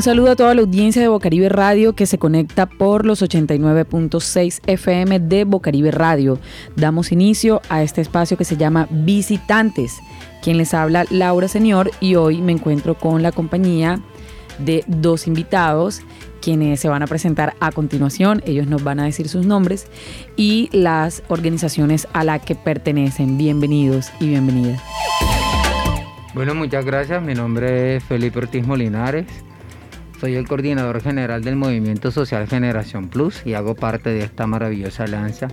[0.00, 4.62] Un saludo a toda la audiencia de Bocaribe Radio que se conecta por los 89.6
[4.66, 6.38] FM de Bocaribe Radio.
[6.74, 10.00] Damos inicio a este espacio que se llama Visitantes.
[10.42, 14.00] Quien les habla, Laura Señor, y hoy me encuentro con la compañía
[14.58, 16.00] de dos invitados
[16.40, 18.42] quienes se van a presentar a continuación.
[18.46, 19.86] Ellos nos van a decir sus nombres
[20.34, 23.36] y las organizaciones a las que pertenecen.
[23.36, 24.80] Bienvenidos y bienvenidas.
[26.32, 27.22] Bueno, muchas gracias.
[27.22, 29.26] Mi nombre es Felipe Ortiz Molinares.
[30.20, 35.04] Soy el coordinador general del Movimiento Social Generación Plus y hago parte de esta maravillosa
[35.04, 35.48] alianza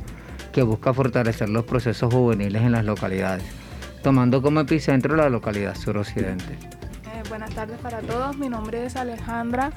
[0.51, 3.45] que busca fortalecer los procesos juveniles en las localidades,
[4.03, 6.51] tomando como epicentro la localidad suroccidente.
[6.51, 9.71] Eh, buenas tardes para todos, mi nombre es Alejandra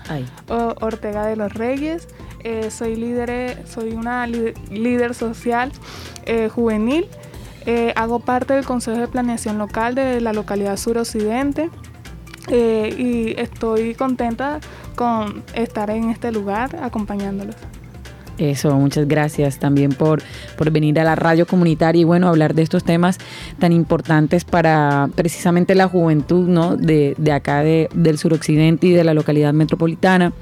[0.49, 2.09] Ortega de los Reyes,
[2.43, 5.71] eh, soy, líder, soy una líder social
[6.27, 7.07] eh, juvenil,
[7.95, 11.71] hago parte del Consejo de Planeación Local de la localidad suroccidente.
[12.49, 14.61] Eh, y estoy contenta
[14.97, 17.57] con estar en este lugar acompañándolos.
[18.39, 20.23] Eso, muchas gracias también por,
[20.57, 23.19] por venir a la radio comunitaria y bueno, hablar de estos temas
[23.59, 26.77] tan importantes para precisamente la juventud ¿no?
[26.77, 30.33] de, de acá de, del suroccidente y de la localidad metropolitana.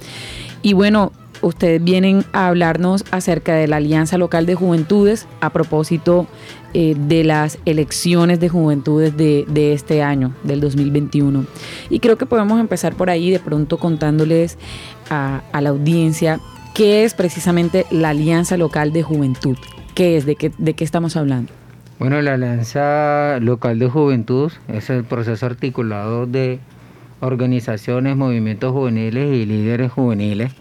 [0.62, 1.10] Y bueno,
[1.42, 6.28] ustedes vienen a hablarnos acerca de la Alianza Local de Juventudes a propósito
[6.74, 11.46] eh, de las elecciones de juventudes de, este año, del 2021.
[11.88, 14.58] Y creo que podemos empezar por ahí de pronto contándoles
[15.08, 16.40] a, la audiencia
[16.74, 19.56] qué es precisamente la Alianza Local de Juventud.
[19.94, 20.26] ¿Qué es?
[20.26, 21.52] ¿De qué, de qué estamos hablando?
[21.98, 26.60] Bueno, la Alianza Local de Juventud es el proceso articulado de
[27.20, 30.52] organizaciones, movimientos juveniles y líderes juveniles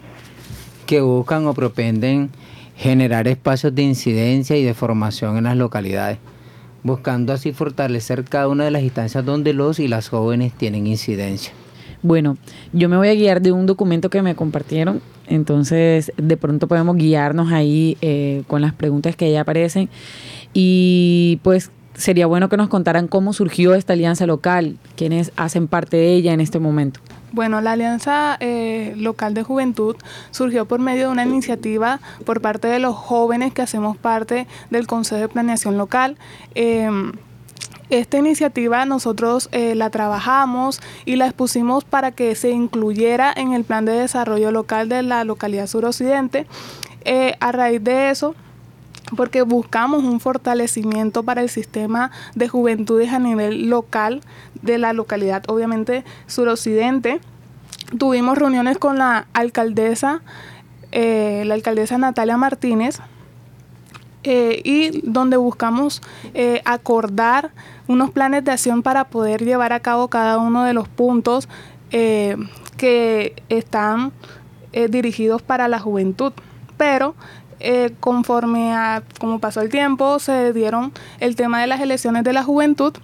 [0.86, 2.30] que buscan o propenden
[2.78, 6.18] generar espacios de incidencia y de formación en las localidades,
[6.84, 11.52] buscando así fortalecer cada una de las instancias donde los y las jóvenes tienen incidencia.
[12.02, 12.38] Bueno,
[12.72, 16.96] yo me voy a guiar de un documento que me compartieron, entonces de pronto podemos
[16.96, 19.88] guiarnos ahí eh, con las preguntas que ya aparecen
[20.54, 25.96] y pues sería bueno que nos contaran cómo surgió esta alianza local, quiénes hacen parte
[25.96, 27.00] de ella en este momento.
[27.38, 29.94] Bueno, la Alianza eh, Local de Juventud
[30.32, 34.88] surgió por medio de una iniciativa por parte de los jóvenes que hacemos parte del
[34.88, 36.16] Consejo de Planeación Local.
[36.56, 37.12] Em,
[37.90, 43.62] esta iniciativa nosotros eh, la trabajamos y la expusimos para que se incluyera en el
[43.62, 46.48] plan de desarrollo local de la localidad suroccidente.
[47.04, 48.34] Eh, a raíz de eso,
[49.16, 54.22] porque buscamos un fortalecimiento para el sistema de juventudes a nivel local
[54.62, 57.20] de la localidad, obviamente suroccidente.
[57.98, 60.22] Tuvimos reuniones con la alcaldesa,
[60.92, 63.00] eh, la alcaldesa Natalia Martínez,
[64.24, 66.02] eh, y donde buscamos
[66.34, 67.52] eh, acordar
[67.86, 71.48] unos planes de acción para poder llevar a cabo cada uno de los puntos
[71.90, 74.12] que están
[74.90, 76.34] dirigidos para la juventud.
[76.76, 77.14] Pero
[77.60, 82.32] eh, conforme a como pasó el tiempo, se dieron el tema de las elecciones de
[82.32, 82.94] la juventud,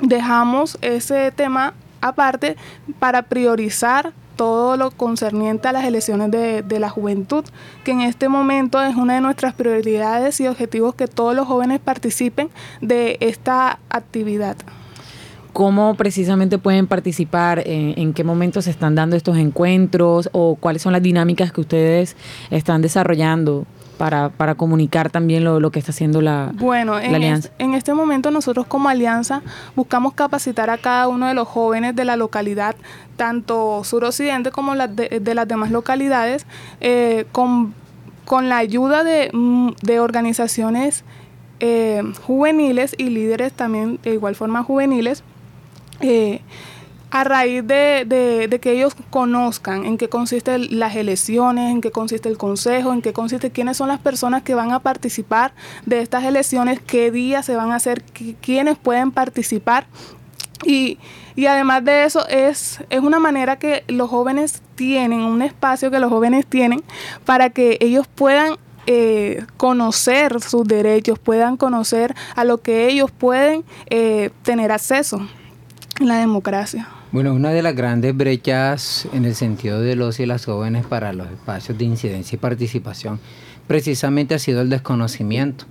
[0.00, 2.56] dejamos ese tema aparte
[2.98, 7.44] para priorizar todo lo concerniente a las elecciones de, de, la juventud,
[7.84, 11.80] que en este momento es una de nuestras prioridades y objetivos que todos los jóvenes
[11.80, 12.50] participen
[12.82, 14.56] de esta actividad.
[15.56, 17.62] ¿Cómo precisamente pueden participar?
[17.64, 20.28] ¿En, qué momentos se están dando estos encuentros?
[20.32, 22.14] ¿O cuáles son las dinámicas que ustedes
[22.50, 23.64] están desarrollando?
[23.96, 27.50] Para, para comunicar también lo, lo, que está haciendo la, bueno, en alianza?
[27.58, 29.42] en este momento nosotros como alianza
[29.74, 32.76] buscamos capacitar a cada uno de los jóvenes de la localidad,
[33.16, 36.46] tanto suroccidente como la de, las demás localidades,
[36.80, 37.74] eh, con,
[38.24, 41.04] con, la ayuda de, mm, de organizaciones
[41.60, 45.22] eh, juveniles y líderes también de igual forma juveniles.
[46.00, 46.40] Eh,
[47.10, 52.36] a raíz de, que ellos conozcan en qué consisten las elecciones, en qué consiste el
[52.36, 55.52] consejo, en qué consiste quiénes son las personas que van a participar
[55.84, 58.02] de estas elecciones, qué días se van a hacer,
[58.40, 59.86] quiénes pueden participar.
[60.64, 60.98] Y,
[61.46, 66.10] además de eso es, es una manera que los jóvenes tienen, un espacio que los
[66.10, 66.82] jóvenes tienen
[67.24, 68.56] para que ellos puedan
[68.86, 75.26] eh, conocer sus derechos, puedan conocer a lo que ellos pueden eh, tener acceso
[76.00, 76.88] en la democracia.
[77.16, 81.14] Bueno, una de las grandes brechas en el sentido de los y las jóvenes para
[81.14, 83.20] los espacios de incidencia y participación
[83.66, 85.64] precisamente ha sido el desconocimiento.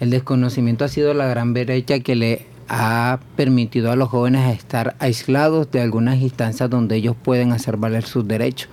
[0.00, 4.96] El desconocimiento ha sido la gran brecha que le ha permitido a los jóvenes estar
[5.00, 8.70] aislados de algunas instancias donde ellos pueden hacer valer sus derechos.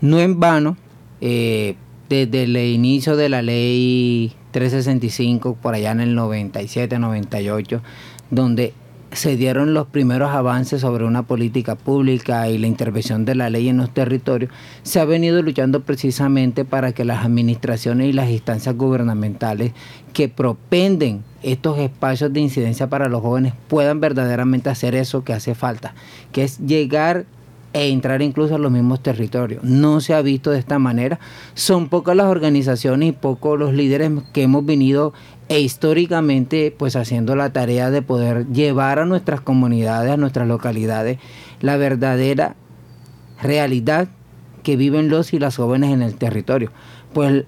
[0.00, 0.78] No en vano,
[1.20, 1.76] eh,
[2.08, 7.82] desde el inicio de la ley 365, por allá en el 97, 98,
[8.30, 8.72] donde
[9.14, 13.68] se dieron los primeros avances sobre una política pública y la intervención de la ley
[13.68, 14.50] en los territorios,
[14.82, 19.72] se ha venido luchando precisamente para que las administraciones y las instancias gubernamentales
[20.12, 25.54] que propenden estos espacios de incidencia para los jóvenes puedan verdaderamente hacer eso que hace
[25.54, 25.94] falta,
[26.32, 27.26] que es llegar
[27.74, 29.62] e entrar incluso a los mismos territorios.
[29.64, 31.18] No se ha visto de esta manera.
[31.54, 35.12] Son pocas las organizaciones y pocos los líderes que hemos venido
[35.48, 41.18] e históricamente pues haciendo la tarea de poder llevar a nuestras comunidades, a nuestras localidades,
[41.60, 42.54] la verdadera
[43.42, 44.08] realidad
[44.62, 46.70] que viven los y las jóvenes en el territorio.
[47.12, 47.44] Pues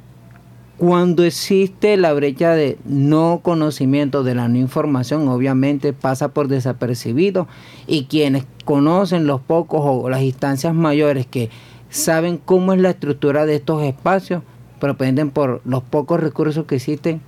[0.76, 7.46] cuando existe la brecha de no conocimiento de la no información, obviamente pasa por desapercibido
[7.87, 11.49] y quienes conocen los pocos o las instancias mayores que
[11.89, 14.43] saben cómo es la estructura de estos espacios,
[14.79, 17.23] propenden por los pocos recursos que existen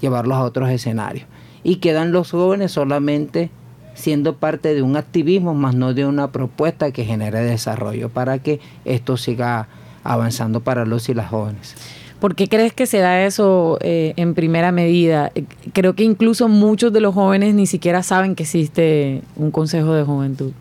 [0.00, 1.26] llevarlos a otros escenarios.
[1.62, 3.50] Y quedan los jóvenes solamente
[3.94, 8.60] siendo parte de un activismo, más no de una propuesta que genere desarrollo para que
[8.84, 9.68] esto siga
[10.02, 11.76] avanzando para los y las jóvenes.
[12.20, 15.32] ¿Por qué crees que se da eso eh, en primera medida?
[15.72, 20.04] Creo que incluso muchos de los jóvenes ni siquiera saben que existe un Consejo de
[20.04, 20.52] Juventud.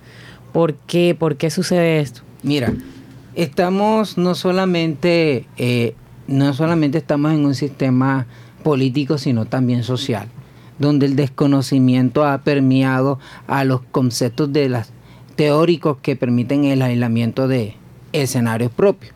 [0.52, 1.16] ¿Por qué?
[1.18, 2.22] ¿Por qué sucede esto?
[2.44, 2.74] Mira,
[3.36, 5.96] estamos no solamente, eh,
[6.28, 8.28] no solamente estamos en un sistema
[8.64, 10.28] político, sino también social,
[10.80, 14.92] donde el desconocimiento ha permeado a los conceptos de las
[15.36, 17.76] teóricos que permiten el aislamiento de
[18.12, 19.14] escenarios propios.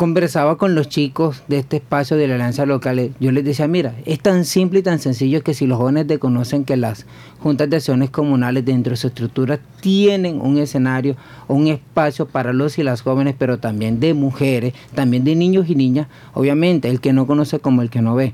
[0.00, 3.12] Conversaba con los chicos de este espacio de la alianza local.
[3.20, 6.64] Yo les decía, mira, es tan simple y tan sencillo que si los jóvenes desconocen
[6.64, 7.04] que las
[7.38, 11.16] juntas de acciones comunales dentro de su estructura tienen un escenario,
[11.48, 15.74] un espacio para los y las jóvenes, pero también de mujeres, también de niños y
[15.74, 18.32] niñas, obviamente el que no conoce como el que no ve,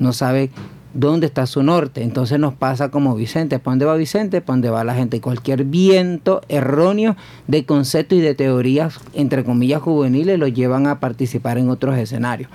[0.00, 0.50] no sabe
[0.94, 2.02] dónde está su norte.
[2.02, 3.58] Entonces nos pasa como Vicente.
[3.58, 4.40] ¿Para dónde va Vicente?
[4.40, 5.20] ¿Para dónde va la gente?
[5.20, 7.16] Cualquier viento erróneo
[7.48, 12.48] de conceptos y de teorías, entre comillas, juveniles, los llevan a participar en otros escenarios.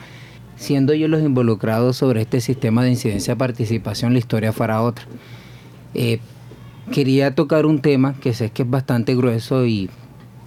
[0.56, 5.06] Siendo yo los involucrados sobre este sistema de incidencia-participación, la historia fuera otra.
[5.94, 6.20] Eh,
[6.92, 9.90] quería tocar un tema que sé que es bastante grueso y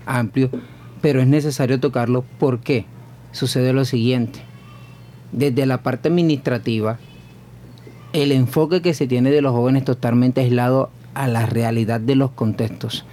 [0.04, 0.50] amplio,
[1.00, 2.84] pero es necesario tocarlo porque
[3.32, 4.40] sucede lo siguiente.
[5.32, 6.98] Desde la parte administrativa,
[8.12, 12.30] el enfoque que se tiene de los jóvenes totalmente aislado a la realidad de los
[12.30, 13.04] contextos.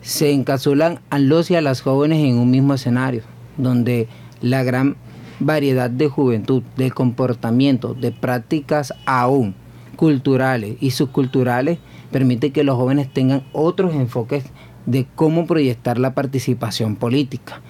[0.00, 3.22] Se encapsulan a los y a las jóvenes en un mismo escenario,
[3.56, 4.08] donde
[4.40, 4.96] la gran
[5.38, 9.54] variedad de juventud, de comportamiento, de prácticas aún
[9.96, 11.78] culturales y subculturales
[12.10, 14.44] permite que los jóvenes tengan otros enfoques
[14.86, 17.60] de cómo proyectar la participación política.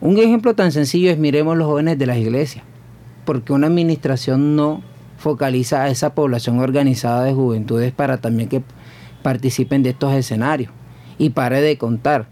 [0.00, 2.64] Un ejemplo tan sencillo es miremos los jóvenes de las iglesias,
[3.24, 4.82] porque una administración no
[5.18, 8.62] focaliza a esa población organizada de juventudes para también que
[9.22, 10.72] participen de estos escenarios.
[11.18, 12.28] Y pare de contar.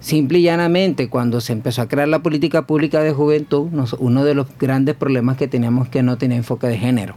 [0.00, 3.68] Simple y llanamente, cuando se empezó a crear la política pública de juventud,
[3.98, 7.14] uno de los grandes problemas que teníamos que no tenía enfoque de género.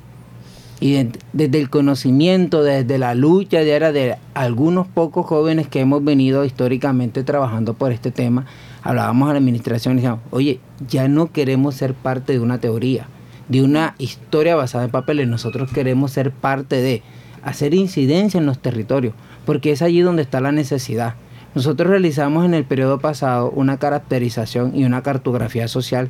[0.81, 6.45] Y desde el conocimiento, desde la lucha de, de algunos pocos jóvenes que hemos venido
[6.45, 8.45] históricamente trabajando por este tema,
[8.81, 13.07] hablábamos a la administración y decíamos, oye, ya no queremos ser parte de una teoría
[13.50, 15.28] de una historia basada en papeles.
[15.28, 17.01] Nosotros queremos ser parte de
[17.44, 19.14] hacer incidencia en los territorios,
[19.45, 21.16] porque es allí donde está la necesidad.
[21.56, 26.09] Nosotros realizamos en el periodo pasado una caracterización y una cartografía social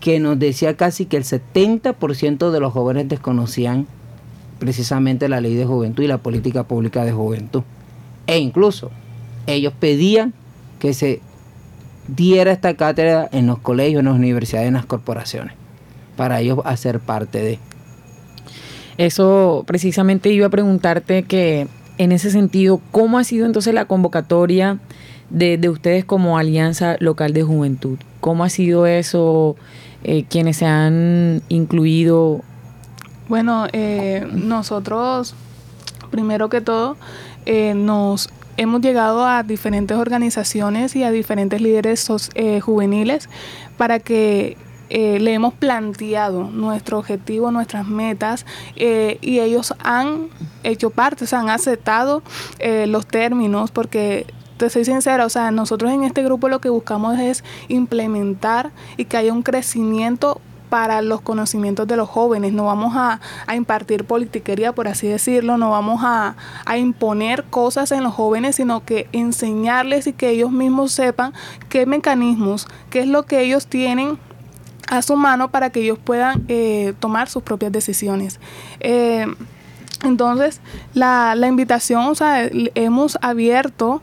[0.00, 3.86] que nos decía casi que el 70% de los jóvenes desconocían
[4.58, 7.62] precisamente la ley de juventud y la política pública de juventud.
[8.26, 8.90] E incluso
[9.46, 10.34] ellos pedían
[10.80, 11.20] que se
[12.08, 15.63] diera esta cátedra en los colegios, en las universidades, en las corporaciones
[16.16, 17.58] para ellos hacer parte de.
[18.96, 21.66] Eso precisamente iba a preguntarte que
[21.98, 24.78] en ese sentido, ¿cómo ha sido entonces la convocatoria
[25.30, 27.98] de, ustedes como Alianza Local de Juventud?
[28.20, 29.56] ¿Cómo ha sido eso?
[30.02, 32.42] Eh, quienes se han incluido.
[33.28, 35.34] Bueno, eh, nosotros,
[36.10, 36.98] primero que todo,
[37.46, 38.28] eh, nos
[38.58, 42.06] hemos llegado a diferentes organizaciones y a diferentes líderes
[42.60, 43.30] juveniles
[43.78, 44.58] para que
[44.90, 48.44] eh, le hemos planteado nuestro objetivo, nuestras metas
[48.76, 50.28] eh, y ellos han
[50.62, 52.22] hecho parte, o sea, han aceptado
[52.58, 54.26] eh, los términos porque
[54.56, 59.06] te soy sincera, o sea, nosotros en este grupo lo que buscamos es implementar y
[59.06, 62.52] que haya un crecimiento para los conocimientos de los jóvenes.
[62.52, 63.20] No vamos a,
[63.54, 66.36] impartir politiquería, por así decirlo, no vamos a,
[66.66, 71.32] a, imponer cosas en los jóvenes, sino que enseñarles y que ellos mismos sepan
[71.68, 74.18] qué mecanismos, qué es lo que ellos tienen
[74.94, 78.40] a su mano para que ellos puedan eh, tomar sus propias decisiones.
[78.80, 79.26] Eh,
[80.02, 80.60] Entonces,
[80.92, 84.02] la, la invitación, o sea, hemos abierto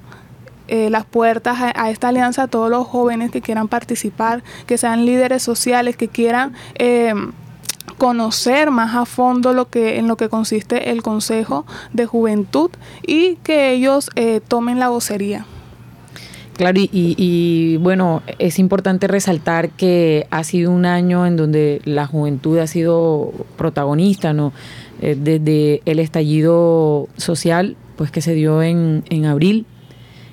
[0.68, 5.06] eh, las puertas a, esta alianza a todos los jóvenes que quieran participar, que sean
[5.06, 6.54] líderes sociales, que quieran
[7.98, 12.72] conocer más a fondo lo que en lo que consiste el Consejo de Juventud
[13.06, 14.10] y que ellos
[14.48, 15.46] tomen la vocería.
[16.58, 22.06] Claro, y, y, bueno, es importante resaltar que ha sido un año en donde la
[22.06, 24.54] juventud ha sido protagonista, ¿no?
[25.02, 29.66] desde el estallido social, pues que se dio en, en abril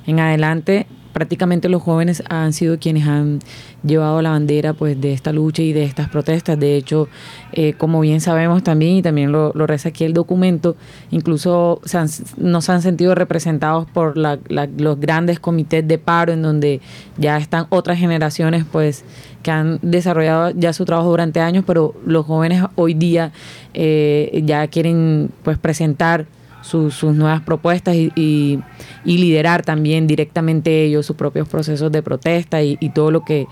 [0.09, 0.87] en adelante
[1.19, 3.41] prácticamente los jóvenes han sido quienes han
[3.83, 6.61] llevado la bandera pues de esta lucha y de estas protestas.
[6.61, 7.09] De hecho,
[7.53, 10.77] eh, como bien sabemos también, y también lo, lo reza aquí el documento,
[11.11, 16.81] incluso se han, nos han sentido representados por los grandes comités de paro en donde
[17.17, 19.05] ya están otras generaciones pues
[19.43, 23.33] que han desarrollado ya su trabajo durante años, pero los jóvenes hoy día
[23.75, 26.27] eh, ya quieren pues presentar
[26.63, 28.61] sus, nuevas propuestas y,
[29.05, 33.47] liderar también directamente ellos sus propios procesos de protesta y, todo lo que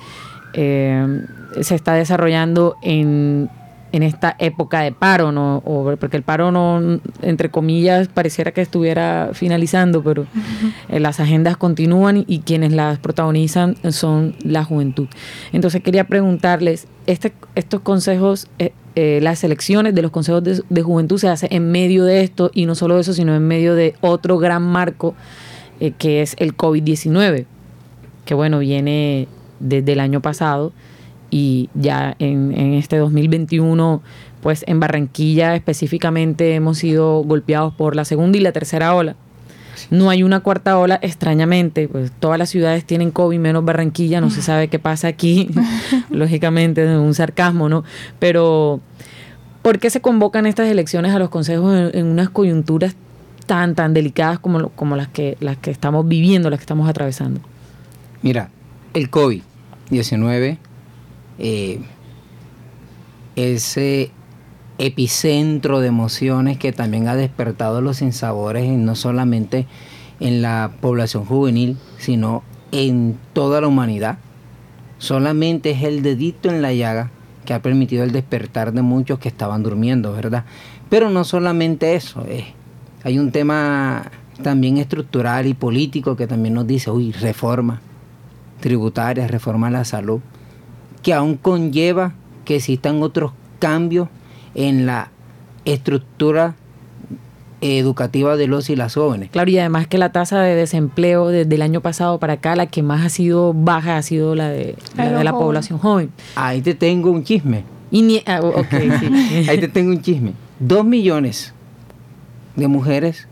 [0.54, 1.22] eh,
[1.60, 3.50] se está desarrollando en,
[3.92, 5.62] en esta época de paro, ¿no?
[5.98, 10.26] porque el paro no, entre comillas, pareciera que estuviera finalizando, pero
[10.88, 15.08] eh, las agendas continúan y, quienes las protagonizan son la juventud.
[15.52, 21.18] Entonces quería preguntarles, este, estos consejos eh, eh, las elecciones de los consejos de, juventud
[21.18, 24.38] se hace en medio de esto y no solo eso, sino en medio de otro
[24.38, 25.14] gran marco
[25.80, 27.44] eh, que es el COVID-19,
[28.24, 29.28] que bueno, viene
[29.60, 30.72] desde el año pasado
[31.30, 34.00] y ya en, en este 2021
[34.40, 39.16] pues en Barranquilla específicamente hemos sido golpeados por la segunda y la tercera ola
[39.90, 44.30] no hay una cuarta ola, extrañamente, pues todas las ciudades tienen COVID menos Barranquilla, no
[44.30, 45.50] se sabe qué pasa aquí,
[46.10, 47.84] lógicamente, un sarcasmo, ¿no?
[48.18, 48.80] Pero,
[49.62, 52.96] ¿por qué se convocan estas elecciones a los consejos en, unas coyunturas
[53.46, 57.40] tan, tan delicadas como, como las, que, las que estamos viviendo, las que estamos atravesando?
[58.22, 58.50] Mira,
[58.94, 60.58] el COVID-19
[61.38, 61.80] eh,
[63.36, 64.10] ese
[64.78, 69.66] epicentro de emociones que también ha despertado los sinsabores no solamente
[70.20, 72.42] en la población juvenil, sino
[72.72, 74.18] en toda la humanidad.
[74.98, 77.10] Solamente es el dedito en la llaga
[77.44, 80.44] que ha permitido el despertar de muchos que estaban durmiendo, ¿verdad?
[80.88, 82.46] Pero no solamente eso, eh,
[83.04, 84.10] hay un tema
[84.42, 87.80] también estructural y político que también nos dice, uy, reforma
[88.60, 90.20] tributaria, reforma a la salud,
[91.02, 92.14] que aún conlleva
[92.44, 94.08] que existan otros cambios
[94.56, 95.10] en la
[95.64, 96.56] estructura
[97.60, 99.30] educativa de los y las jóvenes.
[99.30, 102.66] Claro, y además que la tasa de desempleo desde el año pasado para acá, la
[102.66, 106.10] que más ha sido baja ha sido la de la, población joven.
[106.34, 107.64] Ahí te tengo un chisme.
[108.26, 108.40] Ah,
[109.48, 110.32] Ahí te tengo un chisme.
[110.58, 111.54] Dos millones
[112.56, 113.28] de mujeres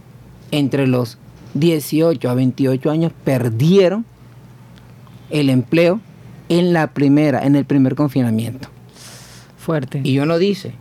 [0.51, 1.19] entre los
[1.55, 4.05] 18 a 28 años perdieron
[5.31, 6.01] el empleo
[6.49, 8.69] en la primera, en el primer confinamiento.
[9.57, 10.01] Fuerte.
[10.05, 10.75] Y yo no dice,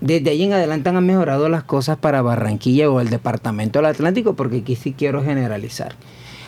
[0.00, 4.34] desde ahí en adelante han mejorado las cosas para Barranquilla o el departamento del Atlántico,
[4.34, 5.94] porque aquí sí quiero generalizar.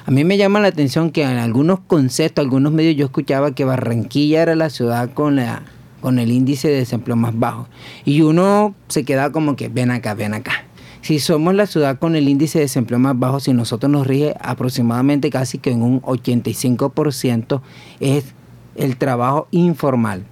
[0.06, 3.64] A mí me llama la atención que en algunos conceptos, algunos medios yo escuchaba que
[3.64, 5.62] Barranquilla era la ciudad con la
[6.00, 7.68] con el índice de desempleo más bajo.
[8.04, 10.64] Y uno se queda como que ven acá, ven acá.
[11.02, 14.34] Si somos la ciudad con el índice de desempleo más bajo, si nosotros nos rige
[14.40, 17.60] aproximadamente casi que en un 85%
[18.00, 18.34] es
[18.76, 20.24] el trabajo informal.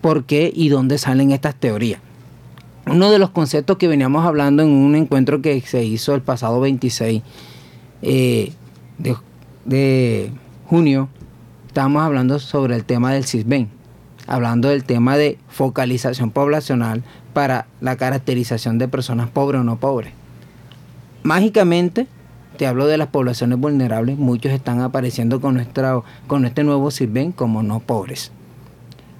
[0.00, 2.00] ¿Por qué y dónde salen estas teorías?
[2.86, 6.58] Uno de los conceptos que veníamos hablando en un encuentro que se hizo el pasado
[6.60, 7.22] 26
[8.02, 8.52] eh,
[9.64, 10.32] de,
[10.66, 11.08] junio,
[11.66, 13.68] estábamos hablando sobre el tema del CISBEN,
[14.26, 17.04] hablando del tema de focalización poblacional
[17.34, 20.14] para la caracterización de personas pobres o no pobres.
[21.22, 22.06] Mágicamente,
[22.56, 27.32] te hablo de las poblaciones vulnerables, muchos están apareciendo con, nuestra, con este nuevo CISBEN
[27.32, 28.32] como no pobres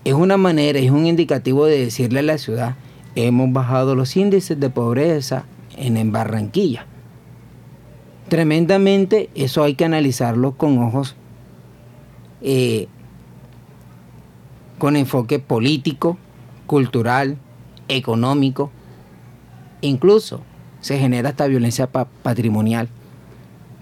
[0.04, 2.76] es una manera, es un indicativo de decirle a la ciudad,
[3.14, 5.44] hemos bajado los índices de pobreza
[5.76, 6.86] en, Barranquilla.
[8.28, 11.16] Tremendamente, eso hay que analizarlo con ojos,
[12.40, 12.88] eh,
[14.78, 16.16] con enfoque político,
[16.66, 17.36] cultural,
[17.88, 18.70] económico,
[19.82, 20.40] incluso
[20.80, 22.88] se genera esta violencia patrimonial,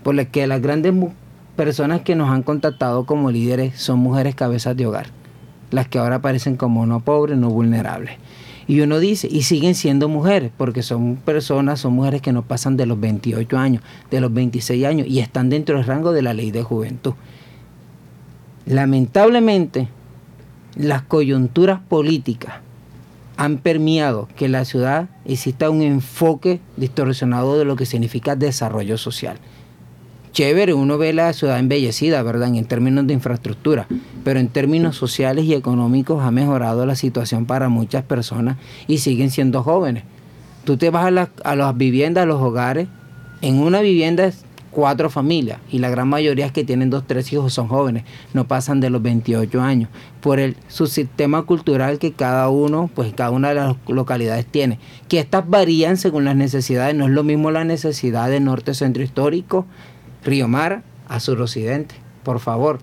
[0.03, 0.95] por la que las grandes
[1.55, 5.18] personas que nos han contactado como líderes son mujeres cabezas de hogar
[5.71, 8.17] las que ahora aparecen como no pobres, no vulnerables.
[8.67, 12.77] Y uno dice, y siguen siendo mujeres, porque son personas, son mujeres que no pasan
[12.77, 16.35] de los 28 años, de los 26 años, y están dentro del rango de la
[16.35, 17.15] ley de juventud.
[18.67, 19.89] Lamentablemente,
[20.77, 22.57] las coyunturas políticas
[23.39, 28.99] han permeado que en la ciudad exista un enfoque distorsionado de lo que significa desarrollo
[28.99, 29.39] social.
[30.33, 32.55] Chévere, uno ve la ciudad embellecida, ¿verdad?
[32.55, 33.87] En términos de infraestructura,
[34.25, 38.57] pero en términos sociales y económicos ha mejorado la situación para muchas personas
[38.87, 40.05] y siguen siendo jóvenes.
[40.65, 42.89] Tú te vas a, a las viviendas, a los hogares,
[43.41, 44.31] en una vivienda
[44.71, 48.05] cuatro familias y la gran mayoría es que tienen dos, tres hijos son jóvenes,
[48.35, 49.89] no pasan de los 28 años,
[50.21, 54.79] por el su sistema cultural que cada uno, pues cada una de las localidades tiene,
[55.09, 59.03] que estas varían según las necesidades, no es lo mismo la necesidad de norte centro
[59.03, 59.67] histórico,
[60.29, 62.81] Río Mar a suroccidente, por favor.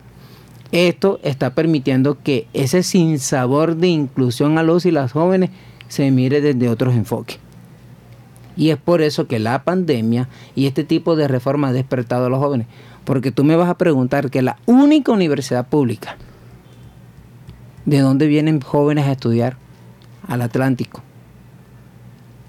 [0.72, 5.52] Esto está permitiendo que ese sinsabor de inclusión a los y las jóvenes
[5.88, 7.40] se mire desde otros enfoques.
[8.58, 12.30] Y es por eso que la pandemia y este tipo de reforma ha despertado a
[12.30, 12.68] los jóvenes.
[13.04, 16.18] Porque tú me vas a preguntar que la única universidad pública,
[17.86, 19.58] ¿de dónde vienen jóvenes a estudiar?
[20.28, 21.02] Al Atlántico.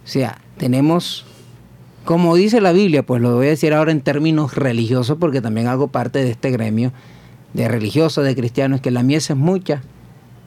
[0.04, 1.26] O sea, tenemos,
[2.06, 5.66] como dice la Biblia, pues lo voy a decir ahora en términos religiosos, porque también
[5.66, 6.92] hago parte de este gremio
[7.52, 9.82] de religiosos, de cristianos, que la mies es mucha,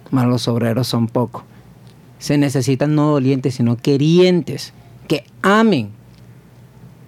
[0.10, 1.44] mas los obreros son pocos.
[2.18, 4.74] Se necesitan no dolientes, sino querientes
[5.10, 5.90] que amen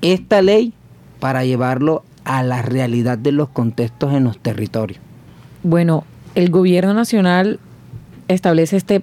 [0.01, 0.73] esta ley
[1.21, 4.99] para llevarlo a la realidad de los contextos en los territorios.
[5.63, 6.03] Bueno,
[6.35, 7.59] el gobierno nacional
[8.27, 9.01] establece este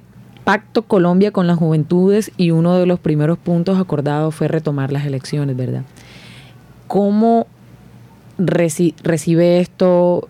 [0.49, 5.05] pacto Colombia con las juventudes y uno de los primeros puntos acordados fue retomar las
[5.05, 5.83] elecciones, ¿verdad?
[6.87, 7.47] ¿Cómo
[8.39, 10.27] recibe esto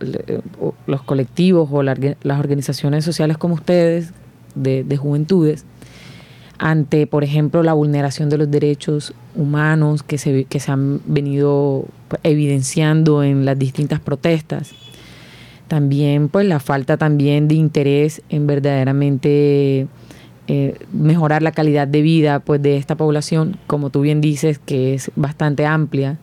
[0.89, 4.13] los colectivos o las organizaciones sociales como ustedes
[4.57, 5.65] de, de juventudes?
[6.59, 11.85] ante, por ejemplo, la vulneración de los derechos humanos que se, que se han venido
[12.25, 14.73] evidenciando en las distintas protestas.
[15.69, 19.87] También, pues, la falta también de interés en verdaderamente
[20.49, 24.95] eh, mejorar la calidad de vida pues, de esta población, como tú bien dices, que
[24.95, 26.19] es bastante amplia.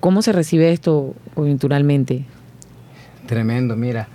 [0.00, 2.24] ¿Cómo se recibe esto coyunturalmente?
[3.26, 4.08] Tremendo, mira.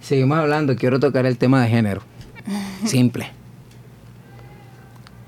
[0.00, 2.02] Seguimos hablando, quiero tocar el tema de género.
[2.84, 3.30] Simple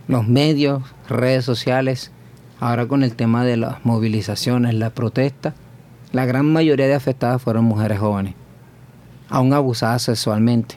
[0.08, 2.10] los medios, redes sociales,
[2.58, 5.54] ahora con el tema de las movilizaciones, la protesta,
[6.12, 8.34] la gran mayoría de afectadas fueron mujeres jóvenes,
[9.28, 10.76] aún abusadas sexualmente.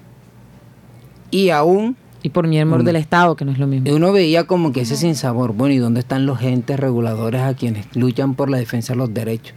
[1.31, 1.95] Y aún...
[2.23, 3.91] Y por miembros del Estado, que no es lo mismo.
[3.93, 7.95] Uno veía como que ese sinsabor, bueno, ¿y dónde están los entes reguladores a quienes
[7.95, 9.55] luchan por la defensa de los derechos?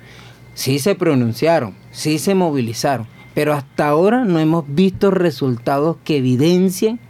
[0.55, 7.00] Sí se pronunciaron, sí se movilizaron, pero hasta ahora no hemos visto resultados que evidencien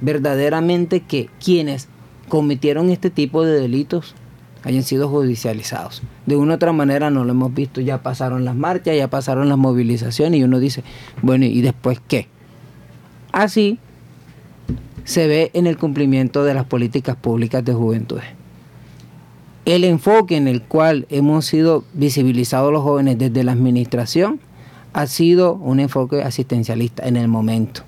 [0.00, 1.88] verdaderamente que quienes
[2.28, 4.14] cometieron este tipo de delitos
[4.64, 6.02] hayan sido judicializados.
[6.26, 9.48] De una u otra manera no lo hemos visto, ya pasaron las marchas, ya pasaron
[9.48, 10.82] las movilizaciones y uno dice,
[11.22, 12.26] bueno, ¿y después qué?
[13.30, 13.78] Así
[15.06, 18.20] se ve en el cumplimiento de las políticas públicas de juventud.
[19.64, 24.38] El enfoque en el cual hemos sido visibilizados los jóvenes desde la administración
[24.92, 27.80] ha sido un enfoque asistencialista en el momento.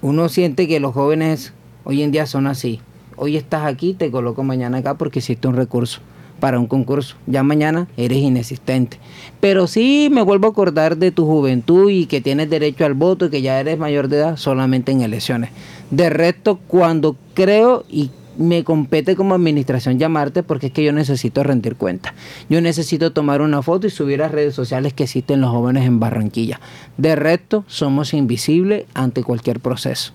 [0.00, 1.52] Uno siente que los jóvenes
[1.84, 2.80] Hoy en día son así.
[3.16, 6.00] Hoy estás aquí, te coloco mañana acá porque hiciste un recurso
[6.42, 7.14] para un concurso.
[7.28, 8.98] Ya mañana eres inexistente.
[9.38, 13.26] Pero sí me vuelvo a acordar de tu juventud y que tienes derecho al voto
[13.26, 15.50] y que ya eres mayor de edad solamente en elecciones.
[15.92, 21.44] De resto, cuando creo y me compete como administración llamarte porque es que yo necesito
[21.44, 22.12] rendir cuenta.
[22.50, 26.00] Yo necesito tomar una foto y subir a redes sociales que existen los jóvenes en
[26.00, 26.58] Barranquilla.
[26.96, 30.12] De resto, somos invisibles ante cualquier proceso.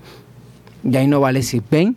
[0.84, 1.96] Ya ahí no vale si ven,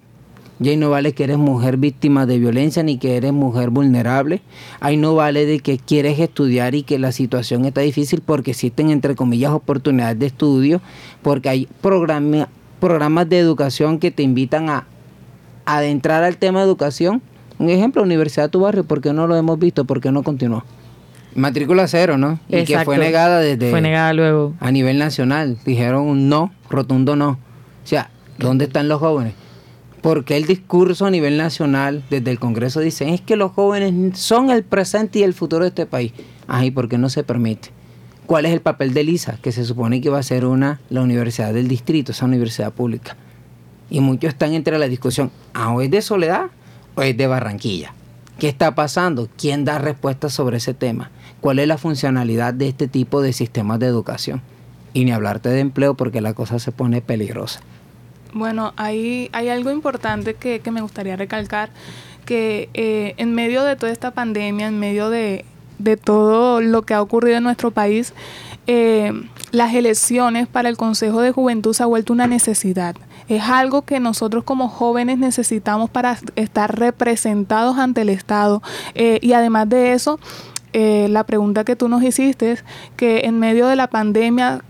[0.60, 4.42] ya ahí no vale que eres mujer víctima de violencia ni que eres mujer vulnerable.
[4.78, 8.90] Ahí no vale de que quieres estudiar y que la situación está difícil porque existen
[8.90, 10.80] entre comillas oportunidades de estudio,
[11.22, 14.86] porque hay programas de educación que te invitan a
[15.64, 17.22] adentrar al tema de educación.
[17.58, 19.84] Un ejemplo, Universidad de tu barrio, ¿por qué no lo hemos visto?
[19.84, 20.64] ¿Por qué no continuó?
[21.34, 22.40] Matrícula cero, ¿no?
[22.48, 23.70] Y que fue negada desde...
[23.70, 24.54] Fue negada luego.
[24.60, 25.58] A nivel nacional.
[25.64, 27.30] Dijeron un no, rotundo no.
[27.30, 29.34] O sea, ¿Dónde están los jóvenes?
[30.02, 34.50] Porque el discurso a nivel nacional, desde el Congreso, dice, es que los jóvenes son
[34.50, 36.12] el presente y el futuro de este país.
[36.48, 37.70] Ay, ¿por qué no se permite?
[38.26, 39.38] ¿Cuál es el papel de LISA?
[39.42, 43.16] Que se supone que va a ser una, la universidad del distrito, esa universidad pública.
[43.90, 46.46] Y muchos están entre la discusión, ¿ah, o es de Soledad
[46.94, 47.92] o es de Barranquilla?
[48.38, 49.28] ¿Qué está pasando?
[49.36, 51.10] ¿Quién da respuesta sobre ese tema?
[51.40, 54.40] ¿Cuál es la funcionalidad de este tipo de sistemas de educación?
[54.94, 57.60] Y ni hablarte de empleo porque la cosa se pone peligrosa.
[58.32, 61.70] Bueno, hay, hay algo importante que, me gustaría recalcar,
[62.24, 65.44] que eh, en medio de toda esta pandemia, en medio de,
[66.04, 68.12] todo lo que ha ocurrido en nuestro país,
[68.66, 69.12] eh,
[69.50, 72.94] las elecciones para el Consejo de Juventud se ha vuelto una necesidad.
[73.28, 78.62] Es algo que nosotros como jóvenes necesitamos para estar representados ante el Estado.
[78.94, 80.18] Eh, y además de eso,
[80.72, 82.64] eh, la pregunta que tú nos hiciste es
[82.96, 84.64] que en medio de la pandemia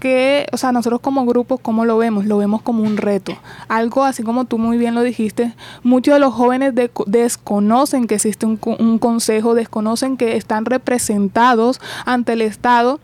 [0.00, 2.26] que, o sea, nosotros como grupo, ¿cómo lo vemos?
[2.26, 3.38] Lo vemos como un reto.
[3.68, 6.74] Algo así como tú muy bien lo dijiste, muchos de los jóvenes
[7.06, 12.98] desconocen que existe un, un, consejo, desconocen que están representados ante el Estado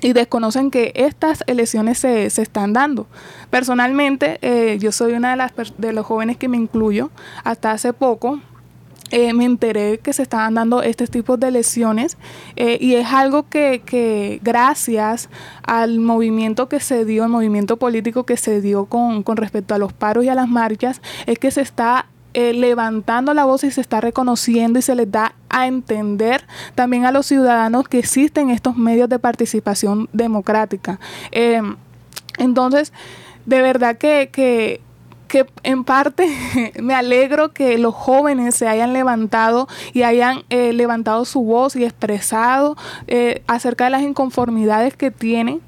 [0.00, 3.06] y desconocen que estas elecciones se, se están dando.
[3.50, 7.10] Personalmente, eh, yo soy una de, las, de los jóvenes que me incluyo.
[7.44, 8.40] Hasta hace poco,
[9.10, 12.18] eh, me enteré que se estaban dando este tipo de lesiones
[12.56, 15.28] eh, y es algo que, que, gracias
[15.62, 19.78] al movimiento que se dio, el movimiento político que se dio con, con respecto a
[19.78, 23.70] los paros y a las marchas, es que se está eh, levantando la voz y
[23.70, 28.50] se está reconociendo y se les da a entender también a los ciudadanos que existen
[28.50, 30.98] estos medios de participación democrática.
[32.38, 32.92] entonces,
[33.46, 34.80] de verdad que, que
[35.26, 36.28] que en parte
[36.80, 41.84] me alegro que los jóvenes se hayan levantado y hayan eh, levantado su voz y
[41.84, 45.60] expresado eh, acerca de las inconformidades que tienen,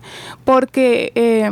[0.45, 1.51] porque eh,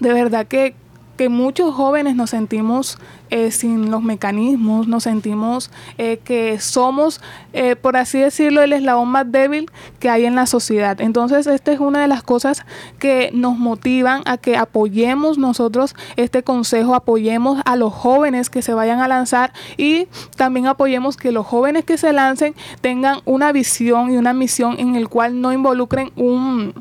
[0.00, 0.74] de verdad que,
[1.16, 2.98] que muchos jóvenes nos sentimos
[3.30, 7.20] eh, sin los mecanismos, nos sentimos eh, que somos,
[7.52, 11.00] eh, por así decirlo, el eslabón más débil que hay en la sociedad.
[11.00, 12.64] Entonces, esta es una de las cosas
[12.98, 18.74] que nos motivan a que apoyemos nosotros este consejo, apoyemos a los jóvenes que se
[18.74, 24.12] vayan a lanzar y también apoyemos que los jóvenes que se lancen tengan una visión
[24.12, 26.74] y una misión en el cual no involucren un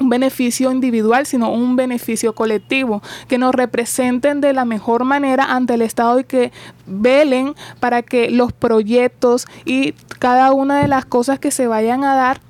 [0.00, 5.74] un beneficio individual, sino un beneficio colectivo, que nos representen de la mejor manera ante
[5.74, 6.52] el Estado y que
[6.86, 12.14] velen para que los proyectos y cada una de las cosas que se vayan a
[12.14, 12.40] dar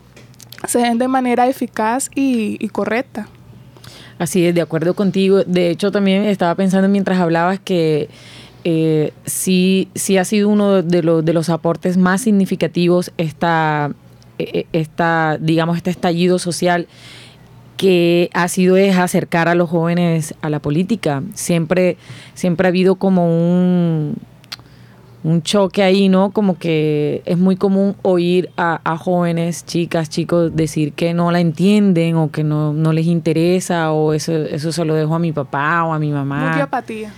[0.66, 3.28] se den de manera eficaz y, correcta.
[4.18, 5.42] Así es, de acuerdo contigo.
[5.44, 8.10] De hecho, también estaba pensando mientras hablabas que
[8.64, 13.92] eh, sí, sí ha sido uno de, los, de los aportes más significativos esta,
[14.38, 16.86] e, e, esta, digamos, este estallido social
[17.80, 21.22] que ha sido es acercar a los jóvenes a la política.
[21.32, 21.96] Siempre,
[22.34, 24.16] siempre ha habido como un,
[25.24, 26.30] un choque ahí, ¿no?
[26.30, 32.16] Como que es muy común oír a, jóvenes, chicas, chicos decir que no la entienden
[32.16, 35.82] o que no, no les interesa o eso, eso se lo dejo a mi papá
[35.84, 36.50] o a mi mamá.
[36.50, 37.10] Mucha apatía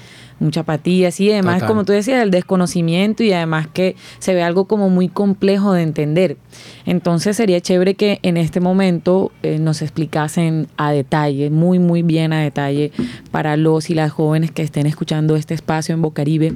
[0.43, 4.67] mucha apatía, sí, además, como tú decías, el desconocimiento y además que se ve algo
[4.67, 6.37] como muy complejo de entender.
[6.85, 12.33] Entonces sería chévere que en este momento eh, nos explicasen a detalle, muy, muy bien
[12.33, 12.93] a detalle,
[13.31, 16.55] para los y las jóvenes que estén escuchando este espacio en Bocaribe,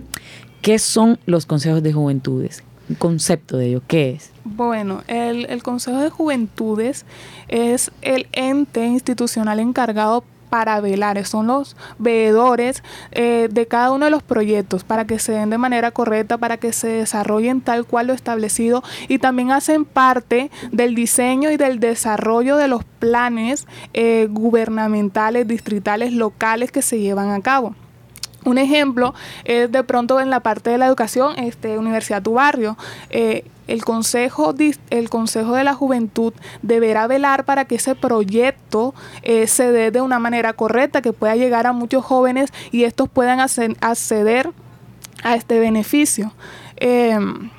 [0.61, 2.65] qué son los consejos de juventudes.
[2.89, 4.31] Un concepto de ello, ¿qué es?
[4.45, 7.05] Bueno, el, el Consejo de Juventudes
[7.49, 10.23] es el ente institucional encargado
[10.57, 15.33] para velar, son los veedores eh, de cada uno de los proyectos para que se
[15.33, 19.85] den de manera correcta, para que se desarrollen tal cual lo establecido y también hacen
[19.85, 27.01] parte del diseño y del desarrollo de los planes eh, gubernamentales, distritales, locales que se
[27.01, 27.75] llevan a cabo.
[28.47, 29.13] Un ejemplo
[29.45, 32.79] es de pronto en la parte de la educación, este, Universidad Tu Barrio.
[33.11, 34.55] Eh, el consejo,
[34.91, 40.01] el consejo de la Juventud deberá velar para que ese proyecto eh, se dé de
[40.01, 44.51] una manera correcta, que pueda llegar a muchos jóvenes y estos puedan acceder
[45.23, 46.33] a este beneficio.
[46.77, 47.51] Em,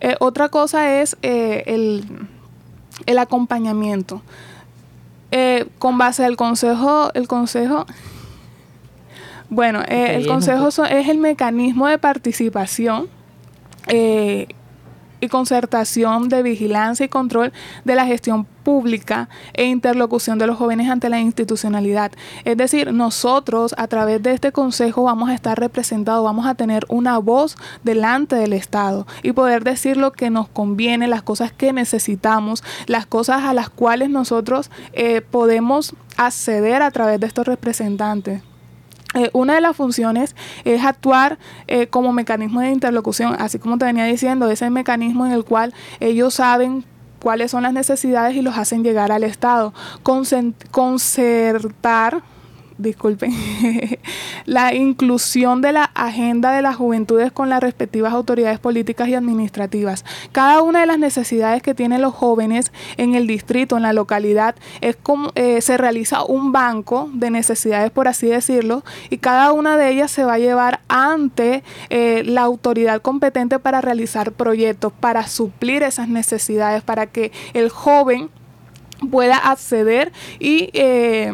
[0.00, 2.04] eh, otra cosa es el,
[3.06, 4.22] el, acompañamiento.
[5.78, 7.84] con base al consejo, el consejo
[9.50, 13.08] bueno, eh, el consejo es el mecanismo de participación
[13.88, 14.48] eh,
[15.20, 17.52] y concertación de vigilancia y control
[17.84, 22.12] de la gestión pública e interlocución de los jóvenes ante la institucionalidad.
[22.44, 26.84] Es decir, nosotros a través de este consejo vamos a estar representados, vamos a tener
[26.88, 31.72] una voz delante del Estado y poder decir lo que nos conviene, las cosas que
[31.72, 38.42] necesitamos, las cosas a las cuales nosotros eh, podemos acceder a través de estos representantes.
[39.18, 43.84] Eh, una de las funciones es actuar eh, como mecanismo de interlocución, así como te
[43.84, 46.84] venía diciendo, ese mecanismo en el cual ellos saben
[47.20, 49.74] cuáles son las necesidades y los hacen llegar al Estado.
[50.70, 52.22] concertar
[52.78, 53.32] disculpen,
[54.46, 60.04] la inclusión de la agenda de las juventudes con las respectivas autoridades políticas y administrativas.
[60.32, 64.54] Cada una de las necesidades que tienen los jóvenes en el distrito, en la localidad,
[64.80, 69.76] es como eh, se realiza un banco de necesidades, por así decirlo, y cada una
[69.76, 75.26] de ellas se va a llevar ante eh, la autoridad competente para realizar proyectos, para
[75.26, 78.30] suplir esas necesidades, para que el joven
[79.10, 81.32] pueda acceder y eh,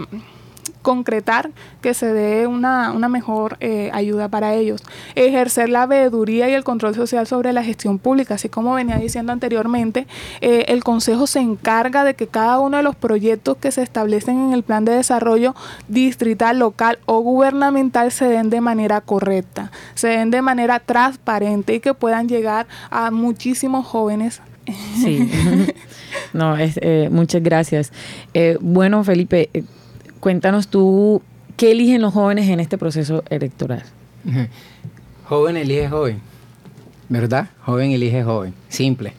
[0.85, 4.83] concretar que se dé una, mejor eh, ayuda para ellos.
[5.17, 9.33] Ejercer la veeduría y el control social sobre la gestión pública, así como venía diciendo
[9.33, 10.07] anteriormente,
[10.43, 14.39] eh, el Consejo se encarga de que cada uno de los proyectos que se establecen
[14.39, 15.57] en el plan de desarrollo
[15.89, 21.81] distrital, local o gubernamental se den de manera correcta, se den de manera transparente y
[21.81, 24.43] que puedan llegar a muchísimos jóvenes
[25.03, 25.31] Sí,
[26.33, 27.93] no, es, eh, muchas gracias.
[28.61, 29.51] bueno, Felipe,
[30.25, 31.21] Cuéntanos tú,
[31.59, 33.83] ¿qué eligen los jóvenes en este proceso electoral?
[35.27, 36.23] Joven elige joven,
[37.11, 37.51] ¿verdad?
[37.61, 39.13] Joven elige joven, simple.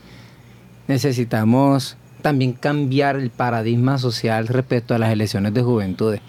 [0.88, 6.22] Necesitamos también cambiar el paradigma social respecto a las elecciones de juventudes.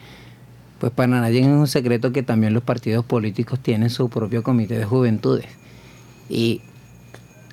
[0.78, 4.76] Pues para nadie es un secreto que también los partidos políticos tienen su propio comité
[4.76, 5.46] de juventudes.
[6.28, 6.60] Y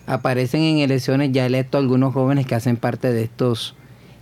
[0.08, 3.76] aparecen en elecciones ya electos algunos jóvenes que hacen parte de estos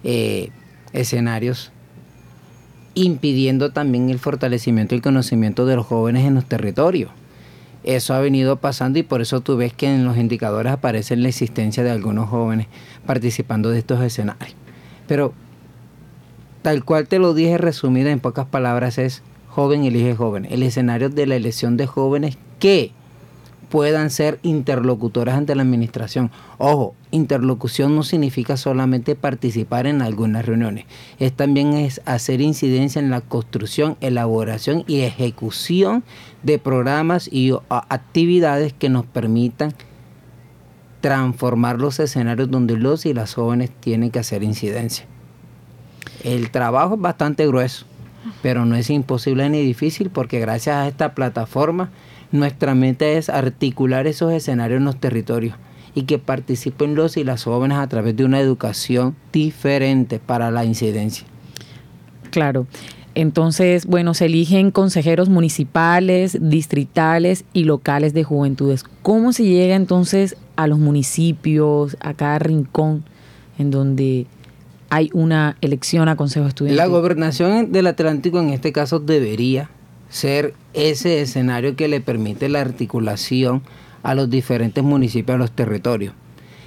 [0.04, 0.52] eh,
[0.94, 1.72] escenarios
[2.94, 7.12] impidiendo también el fortalecimiento y el conocimiento de los jóvenes en los territorios.
[7.84, 11.30] Eso ha venido pasando y por eso tú ves que en los indicadores aparece la
[11.30, 12.68] existencia de algunos jóvenes
[13.06, 14.56] participando de estos escenarios.
[15.08, 15.34] Pero
[16.62, 20.46] tal cual te lo dije resumida en pocas palabras es joven elige joven.
[20.50, 22.92] El escenario de la elección de jóvenes que
[23.72, 26.30] puedan ser interlocutores ante la administración.
[26.58, 30.86] Ojo, interlocución no significa solamente participar en algunas reuniones,
[31.20, 36.04] es también es hacer incidencia en la construcción, elaboración y ejecución
[36.44, 39.74] de programas y actividades que nos permitan
[41.00, 45.06] transformar los escenarios donde los y las jóvenes tienen que hacer incidencia.
[46.26, 47.86] El trabajo es bastante grueso,
[48.42, 51.90] pero no es imposible ni difícil porque gracias a esta plataforma
[52.32, 55.56] nuestra meta es articular esos escenarios en los territorios
[55.94, 60.64] y que participen los y las jóvenes a través de una educación diferente para la
[60.66, 61.26] incidencia.
[62.30, 62.66] Claro.
[63.14, 68.86] Entonces, bueno, se eligen consejeros municipales, distritales y locales de juventudes.
[69.02, 73.04] ¿Cómo se llega entonces a los municipios, a cada rincón
[73.58, 74.28] en donde
[74.90, 76.78] hay una elección a consejo estudiantil?
[76.78, 79.70] La gobernación del Atlántico en este caso debería
[80.12, 83.64] ser ese escenario que le permite la articulación
[84.04, 86.14] a los diferentes municipios, a los territorios.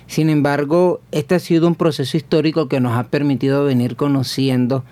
[0.06, 4.82] Sin embargo, este ha sido un proceso histórico que nos ha permitido venir conociendo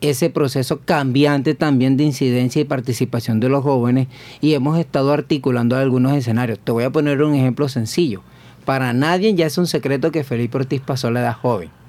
[0.00, 4.08] ese proceso cambiante también de incidencia y participación de los jóvenes
[4.40, 6.58] y hemos estado articulando algunos escenarios.
[6.58, 8.22] Te voy a poner un ejemplo sencillo.
[8.64, 11.79] Para nadie ya es un secreto que Felipe Ortiz pasó la edad joven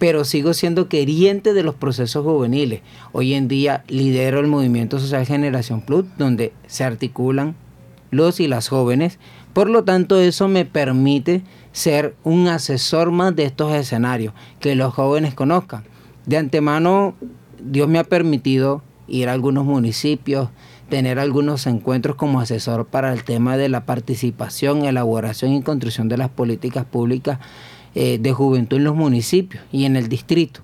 [0.00, 2.80] pero sigo siendo queriente de los procesos juveniles.
[3.12, 7.54] Hoy en día lidero el movimiento social Generación Plus, donde se articulan
[8.10, 9.18] los y las jóvenes.
[9.52, 14.94] Por lo tanto, eso me permite ser un asesor más de estos escenarios, que los
[14.94, 15.84] jóvenes conozcan.
[16.24, 17.14] De antemano,
[17.62, 20.48] Dios me ha permitido ir a algunos municipios,
[20.88, 26.16] tener algunos encuentros como asesor para el tema de la participación, elaboración y construcción de
[26.16, 27.38] las políticas públicas
[27.94, 30.60] eh, de juventud en los municipios y en el distrito.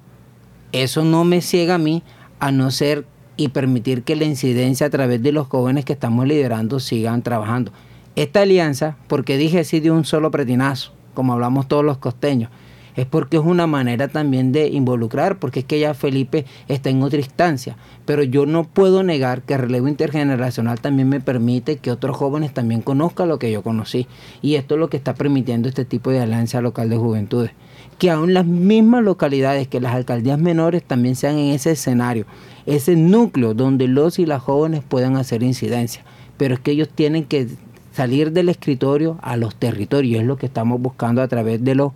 [0.73, 2.03] Eso no me ciega a mí
[2.39, 6.27] a no ser y permitir que la incidencia a través de los jóvenes que estamos
[6.27, 7.73] liderando sigan trabajando.
[8.15, 12.51] Esta alianza, porque dije así de un solo pretinazo, como hablamos todos los costeños,
[12.97, 17.03] es porque es una manera también de involucrar, porque es que ya Felipe está en
[17.03, 17.77] otra instancia.
[18.07, 22.55] Pero yo no puedo negar que el relevo intergeneracional también me permite que otros jóvenes
[22.55, 24.07] también conozcan lo que yo conocí.
[24.41, 27.51] Y esto es lo que está permitiendo este tipo de alianza local de juventudes.
[27.99, 32.27] Que aún las mismas localidades, que las alcaldías menores también sean en ese escenario,
[32.65, 36.03] ese núcleo donde los y las jóvenes puedan hacer incidencia.
[36.37, 37.49] Pero es que ellos tienen que
[37.93, 41.93] salir del escritorio a los territorios, es lo que estamos buscando a través de los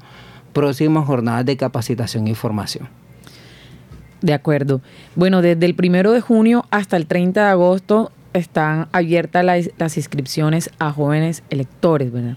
[0.53, 2.89] próximas jornadas de capacitación e información.
[4.23, 4.81] De acuerdo.
[5.17, 10.71] Bueno, desde el primero de junio hasta el 30 de agosto están abiertas las, inscripciones
[10.79, 12.37] a jóvenes electores, ¿verdad?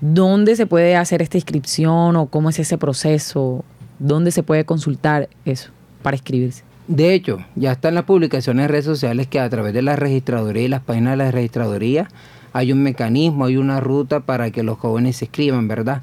[0.00, 3.64] ¿Dónde se puede hacer esta inscripción o cómo es ese proceso?
[3.98, 5.70] ¿Dónde se puede consultar eso
[6.02, 6.62] para inscribirse?
[6.86, 10.62] De hecho, ya están las publicaciones en redes sociales que a través de la registraduría
[10.62, 12.08] y las páginas de la registraduría
[12.52, 16.02] hay un mecanismo, hay una ruta para que los jóvenes se inscriban, ¿verdad?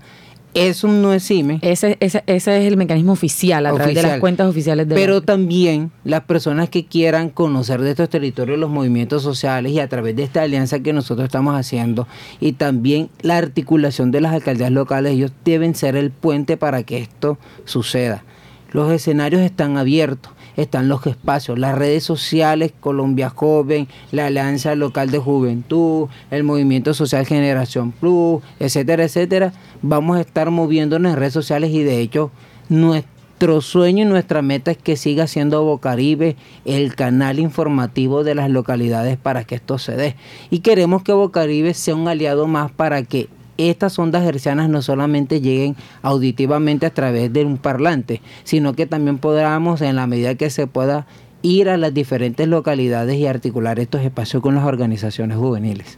[0.55, 1.59] Eso no exime.
[1.61, 5.21] Ese, ese, ese es el mecanismo oficial, a través de las cuentas oficiales de Pero
[5.21, 10.15] también las personas que quieran conocer de estos territorios los movimientos sociales y a través
[10.15, 12.07] de esta alianza que nosotros estamos haciendo
[12.39, 16.99] y también la articulación de las alcaldías locales, ellos deben ser el puente para que
[16.99, 18.23] esto suceda.
[18.71, 25.11] Los escenarios están abiertos están los espacios, las redes sociales, Colombia Joven, la Alianza Local
[25.11, 29.53] de Juventud, el Movimiento Social Generación Plus, etcétera, etcétera.
[29.81, 32.31] Vamos a estar moviéndonos en redes sociales y de hecho
[32.69, 38.49] nuestro sueño y nuestra meta es que siga siendo Bocaribe el canal informativo de las
[38.49, 40.15] localidades para que esto se dé.
[40.49, 45.41] Y queremos que Bocaribe sea un aliado más para que estas ondas hercianas no solamente
[45.41, 50.49] lleguen auditivamente a través de un parlante, sino que también podamos, en la medida que
[50.49, 51.05] se pueda,
[51.41, 55.97] ir a las diferentes localidades y articular estos espacios con las organizaciones juveniles.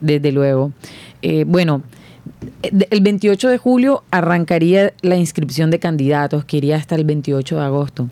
[0.00, 0.72] Desde luego.
[1.22, 1.82] Eh, bueno,
[2.62, 7.62] el 28 de julio arrancaría la inscripción de candidatos, que iría hasta el 28 de
[7.62, 8.08] agosto.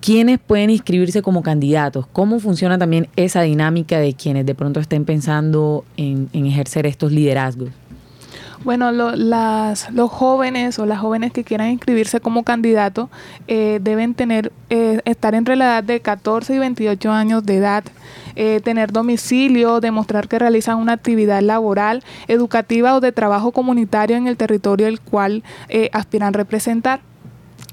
[0.00, 2.06] ¿Quiénes pueden inscribirse como candidatos?
[2.06, 7.68] ¿Cómo funciona también esa dinámica de quienes de pronto estén pensando en ejercer estos liderazgos?
[8.62, 13.08] Bueno, las, los jóvenes o las jóvenes que quieran inscribirse como candidato
[13.48, 17.84] eh, deben tener eh, estar entre la edad de 14 y 28 años de edad,
[18.36, 24.26] eh, tener domicilio, demostrar que realizan una actividad laboral, educativa o de trabajo comunitario en
[24.26, 25.42] el territorio el cual
[25.92, 27.00] aspiran representar.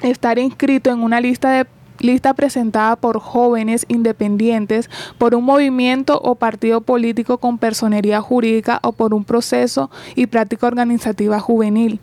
[0.01, 1.65] Estar inscrito en una lista de
[1.99, 8.91] lista presentada por jóvenes independientes, por un movimiento o partido político con personería jurídica o
[8.91, 11.99] por un proceso y práctica organizativa juvenil.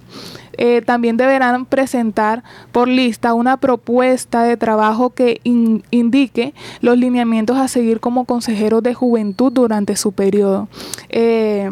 [0.57, 7.69] Eh, también deberán presentar por lista una propuesta de trabajo que indique los lineamientos a
[7.69, 10.69] seguir como consejeros de juventud durante su periodo.
[11.09, 11.71] Eh,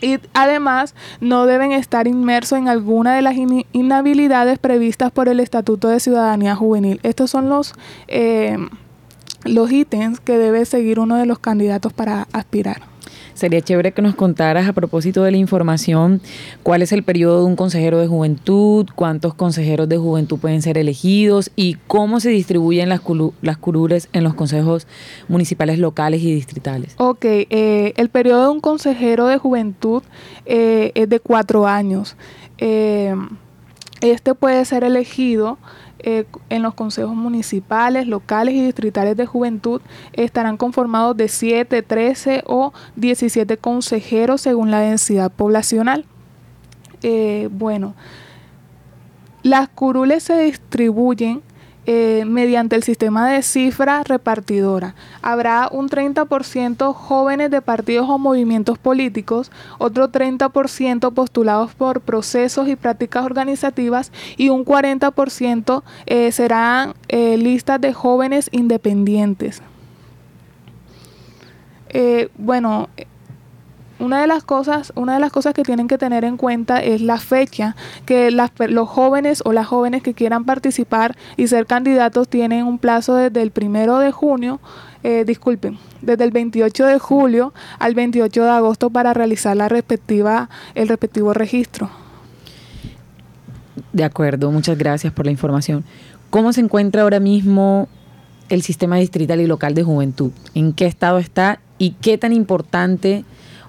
[0.00, 3.36] y además no deben estar inmersos en alguna de las
[3.72, 7.00] inhabilidades previstas por el Estatuto de Ciudadanía Juvenil.
[7.02, 7.74] Estos son los,
[8.08, 8.56] eh,
[9.44, 12.93] los ítems que debe seguir uno de los candidatos para aspirar.
[13.34, 16.20] Sería chévere que nos contaras a propósito de la información
[16.62, 20.78] cuál es el periodo de un consejero de juventud, cuántos consejeros de juventud pueden ser
[20.78, 23.00] elegidos y cómo se distribuyen las,
[23.42, 24.86] las curules en los consejos
[25.28, 26.94] municipales locales y distritales.
[26.98, 30.02] Ok, eh, el periodo de un consejero de juventud
[30.46, 32.16] eh, es de cuatro años.
[32.58, 33.14] Eh,
[34.00, 35.58] este puede ser elegido
[36.06, 39.80] eh, en los consejos municipales, locales y distritales de juventud
[40.12, 46.04] estarán conformados de 7, 13 o 17 consejeros según la densidad poblacional.
[47.02, 47.94] Eh, bueno,
[49.42, 51.40] las curules se distribuyen
[51.86, 54.94] eh, mediante el sistema de cifra repartidora.
[55.22, 62.76] Habrá un 30% jóvenes de partidos o movimientos políticos, otro 30% postulados por procesos y
[62.76, 69.62] prácticas organizativas y un 40% eh, serán eh, listas de jóvenes independientes.
[72.38, 72.88] bueno,
[74.04, 77.00] una de las cosas, una de las cosas que tienen que tener en cuenta es
[77.00, 77.74] la fecha
[78.06, 83.14] que los jóvenes o las jóvenes que quieran participar y ser candidatos tienen un plazo
[83.14, 84.60] desde el primero de junio,
[85.02, 90.48] eh, disculpen, desde el 28 de julio al 28 de agosto para realizar la respectiva,
[90.74, 91.90] el respectivo registro.
[93.92, 95.84] De acuerdo, muchas gracias por la información.
[96.30, 97.88] ¿Cómo se encuentra ahora mismo
[98.48, 100.32] el sistema distrital y local de juventud?
[100.54, 103.24] ¿En qué estado está y qué tan importante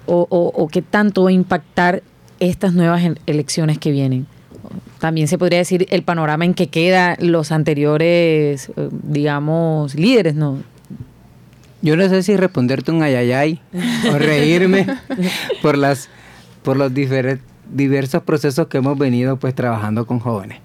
[0.06, 2.02] o, qué tanto va a impactar
[2.40, 4.26] estas nuevas elecciones que vienen?
[4.98, 10.58] También se podría decir el panorama en que quedan los anteriores, eh, digamos, líderes, ¿no?
[11.82, 13.60] Yo no sé si responderte un ayayay
[14.12, 14.86] o reírme
[15.62, 16.08] por las
[16.62, 20.58] por los diversos procesos que hemos venido pues trabajando con jóvenes.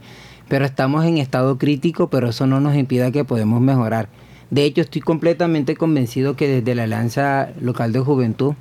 [0.47, 4.09] Pero estamos en estado crítico, pero eso no nos impida que podemos mejorar.
[4.49, 8.55] De hecho, estoy completamente convencido que desde la Alianza Local de Juventud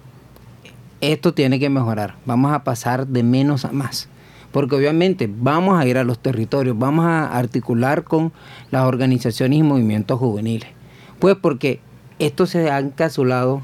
[1.01, 2.17] esto tiene que mejorar.
[2.27, 4.09] Vamos a pasar de menos a más.
[4.53, 8.33] Porque obviamente vamos a ir a los territorios, vamos a articular con
[8.71, 10.69] las organizaciones y movimientos juveniles.
[11.21, 11.81] Pues porque
[12.19, 13.63] estos se han encapsulado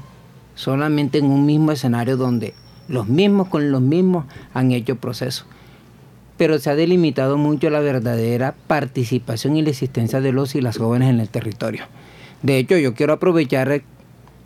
[0.55, 2.53] solamente en un mismo escenario donde
[2.87, 5.45] los mismos con los mismos han hecho procesos.
[6.37, 10.77] Pero se ha delimitado mucho la verdadera participación y la existencia de los y las
[10.77, 11.83] jóvenes en el territorio.
[12.43, 13.81] De hecho, yo quiero aprovechar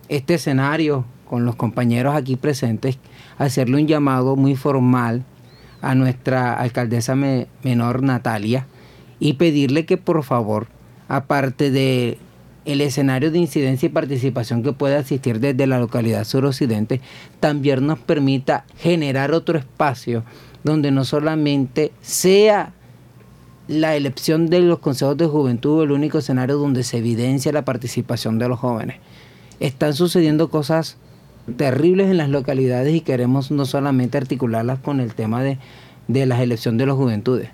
[0.09, 2.97] este escenario con los compañeros aquí presentes,
[3.37, 5.23] hacerle un llamado muy formal
[5.81, 8.67] a nuestra alcaldesa menor Natalia
[9.17, 10.67] y pedirle que por favor,
[11.07, 12.17] aparte de
[12.65, 16.99] el escenario de incidencia y participación que pueda existir desde la localidad suroccidente,
[17.39, 20.25] también nos permita generar otro espacio
[20.65, 22.73] donde no solamente sea
[23.69, 28.37] la elección de los consejos de juventud el único escenario donde se evidencia la participación
[28.37, 28.97] de los jóvenes.
[29.61, 30.97] Están sucediendo cosas
[31.51, 35.57] terribles en las localidades y queremos no solamente articularlas con el tema de,
[36.07, 37.49] de la elección de las juventudes,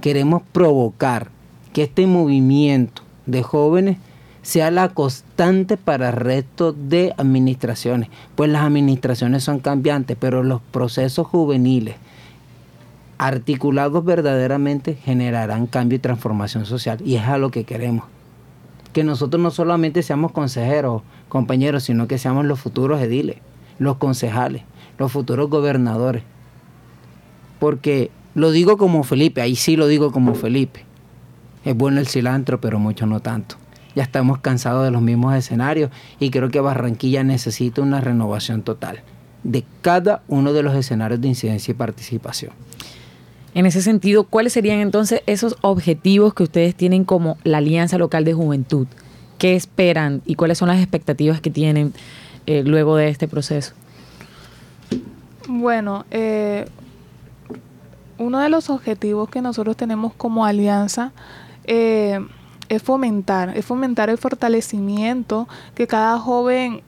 [0.00, 1.28] queremos provocar
[1.72, 3.98] que este movimiento de jóvenes
[4.42, 10.60] sea la constante para el resto de administraciones, pues las administraciones son cambiantes, pero los
[10.60, 11.94] procesos juveniles
[13.18, 16.98] articulados verdaderamente generarán cambio y transformación social.
[17.04, 18.06] Y es a lo que queremos.
[18.92, 21.02] Que nosotros no solamente seamos consejeros,
[21.32, 23.38] compañeros, sino que seamos los futuros ediles,
[23.78, 24.64] los concejales,
[24.98, 26.24] los futuros gobernadores.
[27.58, 30.84] Porque lo digo como Felipe, ahí sí lo digo como Felipe.
[31.64, 33.56] Es bueno el cilantro, pero mucho no tanto.
[33.96, 39.00] Ya estamos cansados de los mismos escenarios y creo que Barranquilla necesita una renovación total
[39.42, 42.52] de cada uno de los escenarios de incidencia y participación.
[43.54, 48.26] En ese sentido, ¿cuáles serían entonces esos objetivos que ustedes tienen como la Alianza Local
[48.26, 48.86] de Juventud?
[49.42, 51.92] ¿Qué esperan y cuáles son las expectativas que tienen
[52.46, 53.72] eh, luego de este proceso?
[55.48, 56.66] Bueno, eh,
[58.18, 61.10] uno de los objetivos que nosotros tenemos como alianza
[61.64, 62.24] eh,
[62.68, 66.80] es fomentar, es fomentar el fortalecimiento que cada joven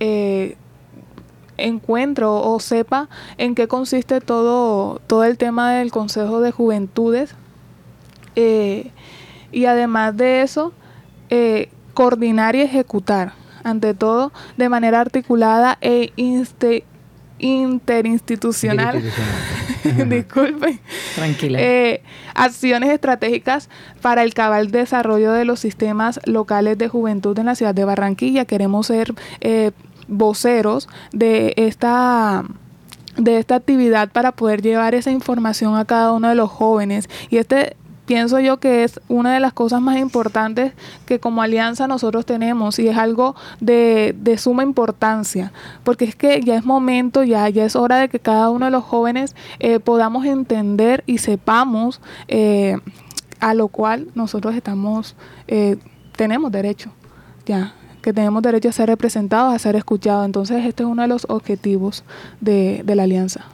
[1.57, 7.35] encuentre o sepa en qué consiste todo, todo el tema del Consejo de Juventudes.
[8.37, 10.73] Y además de eso,
[11.95, 13.33] coordinar y ejecutar,
[13.63, 16.13] ante todo, de manera articulada e
[17.39, 19.03] interinstitucional.
[20.09, 20.81] Disculpen.
[21.15, 21.59] Tranquila.
[21.61, 22.03] Eh,
[22.35, 23.69] acciones estratégicas
[24.03, 28.45] para el cabal desarrollo de los sistemas locales de juventud en la ciudad de Barranquilla.
[28.45, 29.15] Queremos ser
[30.09, 32.45] voceros de esta
[33.17, 37.37] de esta actividad para poder llevar esa información a cada uno de los jóvenes y
[37.37, 37.77] este
[38.07, 40.73] pienso yo que es una de las cosas más importantes
[41.07, 45.53] que como alianza nosotros tenemos y es algo de, de, suma importancia,
[45.85, 48.71] porque es que ya es momento, ya, ya es hora de que cada uno de
[48.71, 52.79] los jóvenes eh, podamos entender y sepamos eh,
[53.41, 55.17] a lo cual nosotros estamos,
[55.49, 55.77] eh,
[56.17, 56.91] tenemos derecho,
[57.47, 60.27] ya, que tenemos derecho a ser representados, a ser escuchados.
[60.27, 62.05] Entonces, este es uno de los objetivos
[62.41, 63.47] de, de la alianza.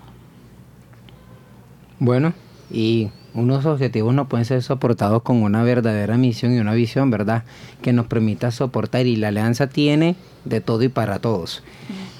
[1.98, 2.32] Bueno,
[2.70, 7.44] y unos objetivos no pueden ser soportados con una verdadera misión y una visión, ¿verdad?
[7.82, 9.06] Que nos permita soportar.
[9.06, 11.62] Y la alianza tiene de todo y para todos.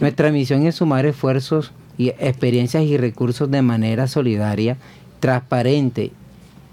[0.01, 4.77] Nuestra misión es sumar esfuerzos y experiencias y recursos de manera solidaria,
[5.21, 6.13] transparente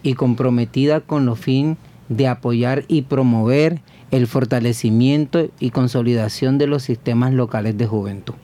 [0.03, 1.77] y comprometida con los fin
[2.09, 3.81] de apoyar y promover
[4.11, 8.35] el fortalecimiento y consolidación de los sistemas locales de juventud.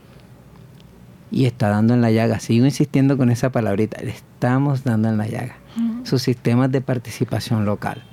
[1.31, 5.17] Y está dando en la llaga, sigo insistiendo con esa palabrita, le estamos dando en
[5.17, 5.62] la llaga.
[6.03, 8.03] Sus sistemas de participación local.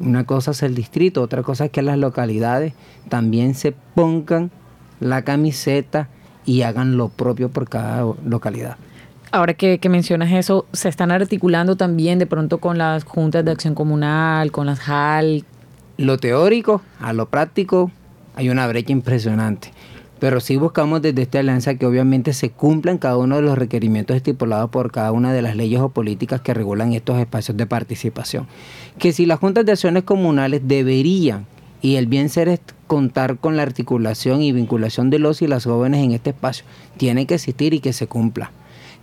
[0.00, 2.74] Una cosa es el distrito, otra cosa es que las localidades
[3.08, 4.50] también se pongan
[5.00, 6.08] la camiseta
[6.44, 8.76] y hagan lo propio por cada localidad.
[9.30, 13.50] Ahora que, que, mencionas eso, ¿se están articulando también de pronto con las juntas de
[13.50, 15.44] acción comunal, con las JAL?
[15.96, 17.90] lo teórico a lo práctico
[18.36, 19.72] hay una brecha impresionante.
[20.24, 24.16] Pero sí buscamos desde esta alianza que obviamente se cumplan cada uno de los requerimientos
[24.16, 28.46] estipulados por cada una de las leyes o políticas que regulan estos espacios de participación.
[28.98, 31.44] Que si las juntas de acciones comunales deberían,
[31.82, 35.66] y el bien ser es contar con la articulación y vinculación de los y las
[35.66, 36.64] jóvenes en este espacio,
[36.96, 38.50] tiene que existir y que se cumpla.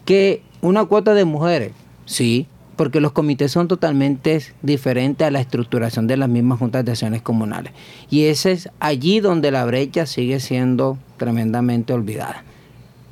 [0.06, 1.74] Que una cuota de mujeres,
[2.08, 2.48] sí,
[2.82, 7.22] porque los comités son totalmente diferentes a la estructuración de las mismas juntas de acciones
[7.22, 7.74] comunales.
[8.10, 12.44] Y ese es allí donde la brecha sigue siendo tremendamente olvidada.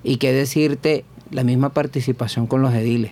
[0.03, 3.11] Y qué decirte, la misma participación con los ediles.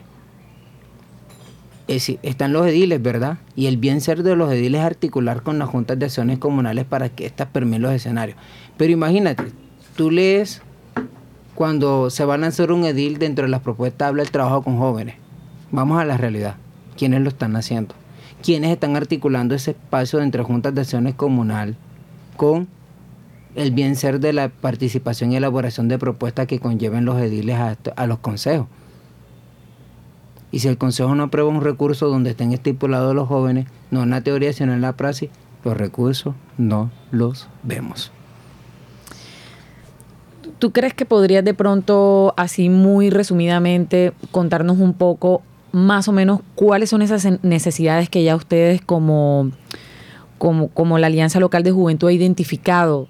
[1.88, 3.38] Es, están los ediles, ¿verdad?
[3.55, 6.86] Y el bien ser de los ediles es articular con las juntas de acciones comunales
[6.86, 8.36] para que éstas permeen los escenarios.
[8.78, 9.43] Pero imagínate,
[9.95, 10.64] tú lees
[11.53, 14.80] cuando se va a lanzar un edil dentro de las propuestas, habla el trabajo con
[14.80, 15.27] jóvenes
[15.72, 16.55] Vamos a la realidad.
[16.97, 17.93] ¿Quiénes lo están haciendo?
[18.41, 21.76] ¿Quiénes están articulando ese espacio entre juntas de acciones comunal
[22.38, 22.68] con
[23.55, 27.57] el bien ser de la participación y elaboración de propuestas que conlleven los ediles
[27.95, 28.68] a, los consejos?
[30.51, 34.11] Y si el consejo no aprueba un recurso donde estén estipulados los jóvenes, no en
[34.11, 35.30] la teoría sino en la praxis,
[35.65, 38.11] los recursos no los vemos.
[40.59, 45.41] ¿Tú crees que podrías de pronto, así muy resumidamente, contarnos un poco
[45.78, 49.52] más o menos cuáles son esas necesidades que ya ustedes como,
[50.38, 53.08] como, como la Alianza Local de Juventud ha identificado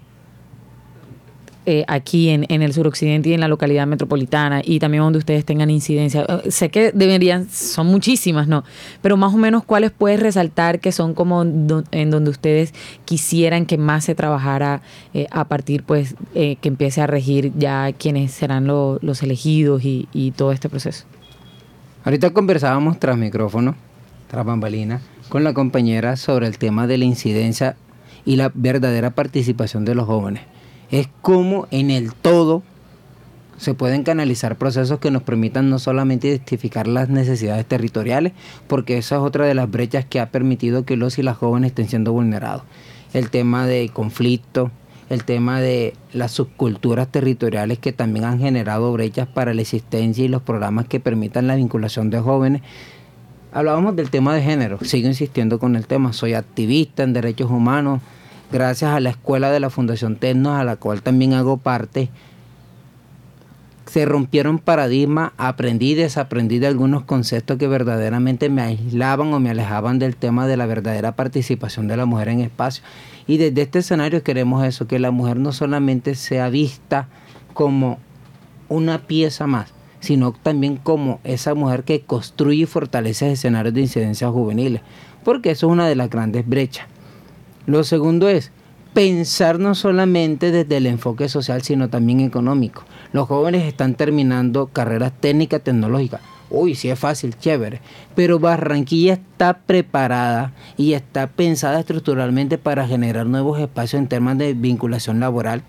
[1.70, 5.44] eh, aquí en, en, el suroccidente y en la localidad metropolitana y también donde ustedes
[5.44, 6.26] tengan incidencia.
[6.46, 8.64] Eh, sé que deberían, son muchísimas, ¿no?
[9.02, 13.78] Pero más o menos cuáles puedes resaltar que son como en donde ustedes quisieran que
[13.78, 14.82] más se trabajara
[15.14, 20.54] eh, a partir, pues, que empiece a regir ya quienes serán los elegidos y todo
[20.54, 21.06] este proceso.
[22.08, 23.76] Ahorita conversábamos tras micrófono,
[24.30, 27.76] tras bambalina, con la compañera sobre el tema de la incidencia
[28.24, 30.44] y la verdadera participación de los jóvenes.
[30.90, 32.64] Es como en el todo
[33.58, 38.32] se pueden canalizar procesos que nos permitan no solamente identificar las necesidades territoriales,
[38.68, 41.72] porque esa es otra de las brechas que ha permitido que los y las jóvenes
[41.72, 42.64] estén siendo vulnerados.
[43.12, 44.72] El tema de conflicto,
[45.10, 50.28] el tema de las subculturas territoriales que también han generado brechas para la existencia y
[50.28, 52.62] los programas que permitan la vinculación de jóvenes.
[53.54, 58.02] Hablábamos del tema de género, sigo insistiendo con el tema, soy activista en derechos humanos,
[58.52, 62.10] gracias a la escuela de la Fundación Tecnos, a la cual también hago parte,
[63.88, 69.50] se rompieron paradigmas, aprendí y desaprendí de algunos conceptos que verdaderamente me aislaban o me
[69.50, 72.84] alejaban del tema de la verdadera participación de la mujer en espacio.
[73.28, 77.08] Y desde este escenario queremos eso, que la mujer no solamente sea vista
[77.54, 78.00] como
[78.70, 84.30] una pieza más, sino también como esa mujer que construye y fortalece escenarios de incidencia
[84.30, 84.82] juveniles,
[85.24, 86.88] porque eso es una de las grandes brechas.
[87.66, 88.52] Lo segundo es
[88.94, 92.84] pensar no solamente desde el enfoque social, sino también económico.
[93.14, 96.22] Los jóvenes están terminando carreras técnicas, tecnológicas.
[96.50, 97.82] Uy, sí es fácil, chévere.
[98.16, 104.54] Pero Barranquilla está preparada y está pensada estructuralmente para generar nuevos espacios en temas de
[104.54, 105.64] vinculación laboral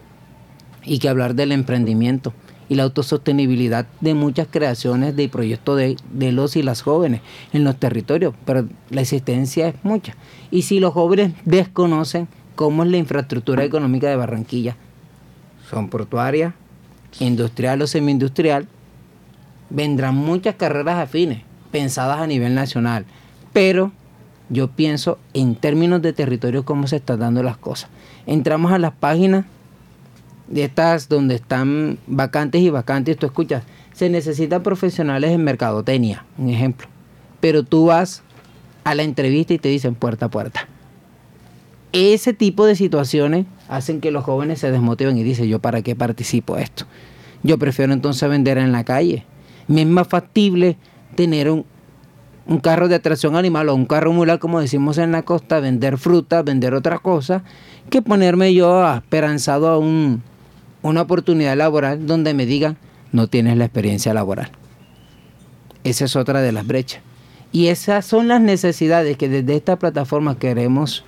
[0.84, 2.32] y que hablar del emprendimiento
[2.68, 7.64] y la autosostenibilidad de muchas creaciones de proyectos de, de, los y las jóvenes en
[7.64, 10.14] los territorios, pero la existencia es mucha.
[10.50, 12.28] Y si los jóvenes desconocen
[12.58, 14.74] cómo es la infraestructura económica de Barranquilla,
[15.70, 16.54] son portuarias,
[17.20, 18.66] industrial o semi-industrial,
[19.70, 23.04] vendrán muchas carreras afines, pensadas a nivel nacional,
[23.52, 23.92] pero
[24.48, 27.90] yo pienso en términos de territorio cómo se están dando las cosas.
[28.26, 29.44] Entramos a las páginas
[30.48, 36.50] de estas donde están vacantes y vacantes, tú escuchas, se necesitan profesionales en mercadotecnia, un
[36.50, 36.88] ejemplo.
[37.38, 38.24] Pero tú vas
[38.82, 40.66] a la entrevista y te dicen puerta a puerta.
[41.92, 45.96] Ese tipo de situaciones hacen que los jóvenes se desmotiven y dicen, yo para qué
[45.96, 46.84] participo esto.
[47.42, 49.24] Yo prefiero entonces vender en la calle.
[49.68, 50.76] Me es más factible
[51.14, 51.64] tener un,
[52.46, 55.98] un carro de atracción animal o un carro mular, como decimos en la costa, vender
[55.98, 57.42] fruta, vender otra cosa,
[57.90, 60.22] que ponerme yo esperanzado a un,
[60.82, 62.76] una oportunidad laboral donde me digan,
[63.12, 64.50] no tienes la experiencia laboral.
[65.84, 67.02] Esa es otra de las brechas.
[67.52, 71.04] Y esas son las necesidades que desde esta plataforma queremos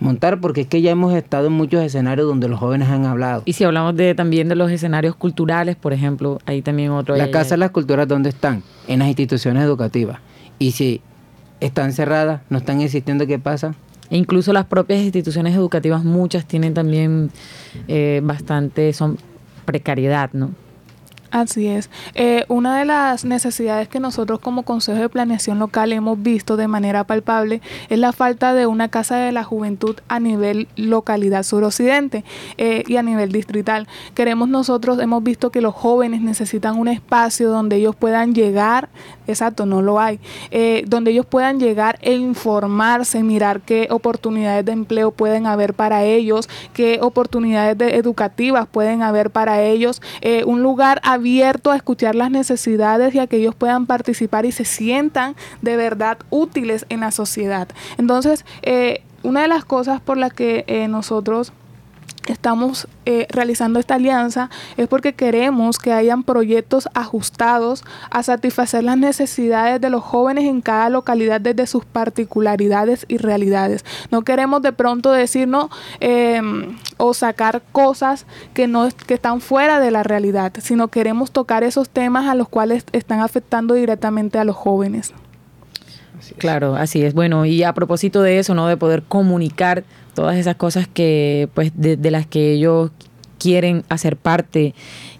[0.00, 3.42] montar porque es que ya hemos estado en muchos escenarios donde los jóvenes han hablado.
[3.44, 7.16] Y si hablamos de también de los escenarios culturales, por ejemplo, ahí también otro...
[7.16, 8.62] La Casa de las Culturas, ¿dónde están?
[8.88, 10.20] En las instituciones educativas.
[10.58, 11.00] Y si
[11.60, 13.74] están cerradas, no están existiendo, ¿qué pasa?
[14.10, 17.30] E incluso las propias instituciones educativas, muchas tienen también
[17.88, 19.18] eh, bastante, son
[19.64, 20.50] precariedad, ¿no?
[21.30, 21.90] Así es.
[22.14, 26.68] Eh, una de las necesidades que nosotros como Consejo de Planeación Local hemos visto de
[26.68, 32.24] manera palpable es la falta de una casa de la juventud a nivel localidad suroccidente
[32.58, 33.88] eh, y a nivel distrital.
[34.14, 38.88] Queremos nosotros, hemos visto que los jóvenes necesitan un espacio donde ellos puedan llegar,
[39.26, 40.20] exacto, no lo hay,
[40.50, 46.04] eh, donde ellos puedan llegar e informarse, mirar qué oportunidades de empleo pueden haber para
[46.04, 50.00] ellos, qué oportunidades educativas pueden haber para ellos,
[50.46, 54.64] un lugar abierto a escuchar las necesidades y a que ellos puedan participar y se
[54.64, 57.68] sientan de verdad útiles en la sociedad.
[57.98, 61.52] Entonces, eh, una de las cosas por las que eh, nosotros
[62.32, 68.98] estamos eh, realizando esta alianza es porque queremos que hayan proyectos ajustados a satisfacer las
[68.98, 73.84] necesidades de los jóvenes en cada localidad desde sus particularidades y realidades.
[74.10, 75.70] No queremos de pronto decir no
[76.00, 81.64] em, o sacar cosas que no que están fuera de la realidad, sino queremos tocar
[81.64, 85.12] esos temas a los cuales están afectando directamente a los jóvenes.
[86.38, 87.14] Claro, así es.
[87.14, 88.66] Bueno, y a propósito de eso, ¿no?
[88.66, 92.90] De poder comunicar todas esas cosas que, pues, de, las que ellos
[93.38, 94.74] quieren hacer parte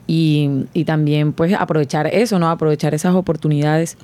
[0.06, 2.48] y, y, también, pues, aprovechar eso, ¿no?
[2.48, 3.96] Aprovechar esas oportunidades.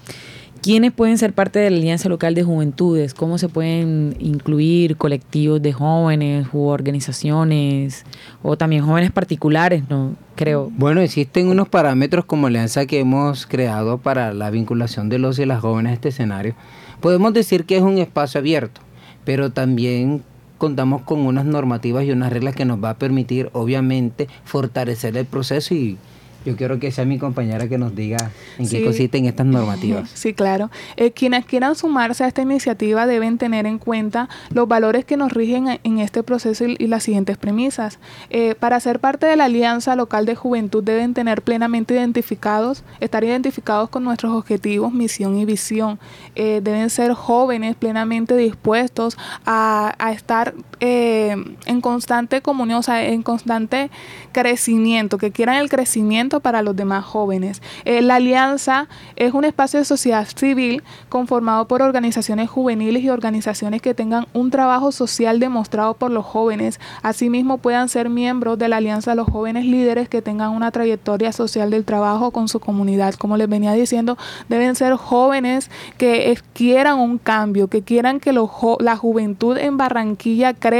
[0.63, 3.15] ¿Quiénes pueden ser parte de la Alianza Local de Juventudes?
[3.15, 8.05] ¿Cómo se pueden incluir colectivos de jóvenes u organizaciones
[8.45, 10.71] o también jóvenes particulares, no creo?
[10.77, 15.47] Bueno, existen unos parámetros como alianza que hemos creado para la vinculación de los y
[15.47, 16.55] las jóvenes a este escenario.
[17.03, 18.81] Podemos decir que es un espacio abierto,
[19.25, 20.23] pero también
[20.57, 25.27] contamos con unas normativas y unas reglas que nos va a permitir, obviamente, fortalecer el
[25.27, 25.99] proceso y
[26.45, 30.11] yo quiero que sea mi compañera que nos diga en qué consisten estas normativas.
[30.23, 30.71] Sí, claro.
[30.97, 35.33] Eh, quienes quieran sumarse a esta iniciativa deben tener en cuenta los valores que nos
[35.33, 37.99] rigen en este proceso y, las siguientes premisas.
[38.31, 43.25] Eh, para ser parte de la Alianza Local de Juventud deben tener plenamente identificados, estar
[43.25, 45.99] identificados con nuestros objetivos, misión y visión.
[46.35, 50.55] Eh, deben ser jóvenes plenamente dispuestos a, a estar
[50.85, 53.89] eh, en constante comunión, o sea, en constante
[54.33, 57.63] crecimiento, que quieran el crecimiento para los demás jóvenes.
[57.85, 63.81] Eh, la alianza es un espacio de sociedad civil conformado por organizaciones juveniles y organizaciones
[63.81, 66.81] que tengan un trabajo social demostrado por los jóvenes.
[67.05, 71.71] Asimismo, puedan ser miembros de la alianza los jóvenes líderes que tengan una trayectoria social
[71.71, 73.15] del trabajo con su comunidad.
[73.15, 74.19] Como les venía diciendo,
[74.49, 80.72] deben ser jóvenes que quieran un cambio, que quieran que la juventud en Barranquilla crezca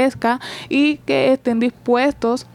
[0.69, 2.47] y que estén dispuestos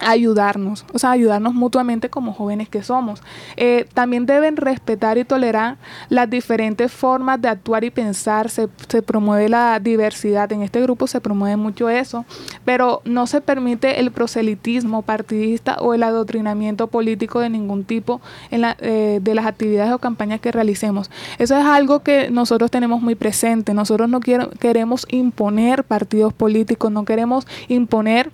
[0.00, 3.22] ayudarnos, o sea, ayudarnos mutuamente como jóvenes que somos.
[3.56, 5.76] Eh, también deben respetar y tolerar
[6.08, 11.06] las diferentes formas de actuar y pensar, se, se, promueve la diversidad, en este grupo
[11.06, 12.24] se promueve mucho eso,
[12.64, 18.20] pero no se permite el proselitismo partidista o el adoctrinamiento político de ningún tipo
[18.50, 21.10] en la, eh, de las actividades o campañas que realicemos.
[21.38, 26.90] Eso es algo que nosotros tenemos muy presente, nosotros no quiero, queremos imponer partidos políticos,
[26.92, 28.30] no queremos imponer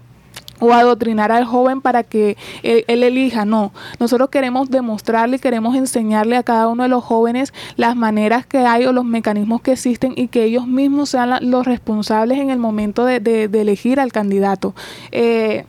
[0.62, 3.44] o adoctrinar al joven para que él, elija.
[3.44, 8.58] No, nosotros queremos demostrarle, queremos enseñarle a cada uno de los jóvenes las maneras que
[8.58, 12.58] hay o los mecanismos que existen y que ellos mismos sean los responsables en el
[12.58, 14.74] momento de, de elegir al candidato.
[15.10, 15.64] Eh,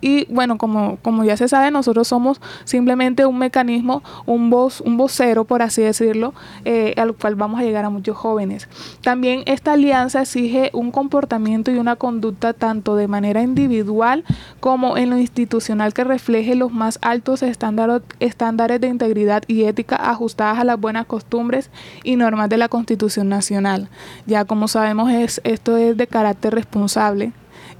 [0.00, 4.96] y bueno, como, como ya se sabe, nosotros somos simplemente un mecanismo, un voz, un
[4.96, 6.34] vocero, por así decirlo,
[6.64, 8.68] eh, al cual vamos a llegar a muchos jóvenes.
[9.02, 14.24] También esta alianza exige un comportamiento y una conducta tanto de manera individual
[14.60, 19.96] como en lo institucional que refleje los más altos estándares, estándares de integridad y ética
[19.96, 21.70] ajustadas a las buenas costumbres
[22.04, 23.88] y normas de la Constitución Nacional.
[24.26, 27.32] Ya como sabemos, es, esto es de carácter responsable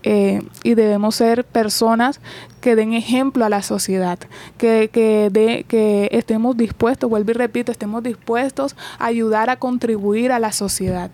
[0.09, 2.21] eh, y debemos ser personas
[2.61, 4.21] que den ejemplo a la sociedad,
[4.57, 10.31] que, que, de, que estemos dispuestos, vuelvo y repito, estemos dispuestos a ayudar a contribuir
[10.31, 11.11] a la sociedad.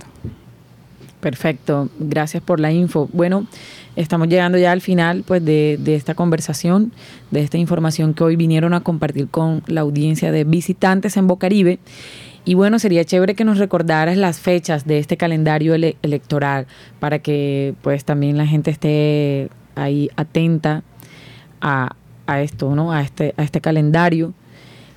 [1.20, 3.08] Perfecto, gracias por la info.
[3.14, 3.46] Bueno,
[3.96, 6.92] estamos llegando ya al final pues, de, de, esta conversación,
[7.30, 11.78] de esta información que hoy vinieron a compartir con la audiencia de visitantes en Bocaribe.
[12.44, 16.66] Y bueno, sería chévere que nos recordaras las fechas de este calendario electoral
[16.98, 20.82] para que pues también la gente esté ahí atenta
[21.60, 21.94] a,
[22.40, 22.92] esto, ¿no?
[22.92, 24.32] A este, a este calendario.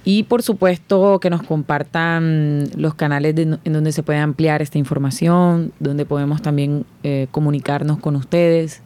[0.04, 5.72] Y por supuesto que nos compartan los canales en donde se puede ampliar esta información,
[5.80, 8.82] donde podemos también eh, comunicarnos con ustedes.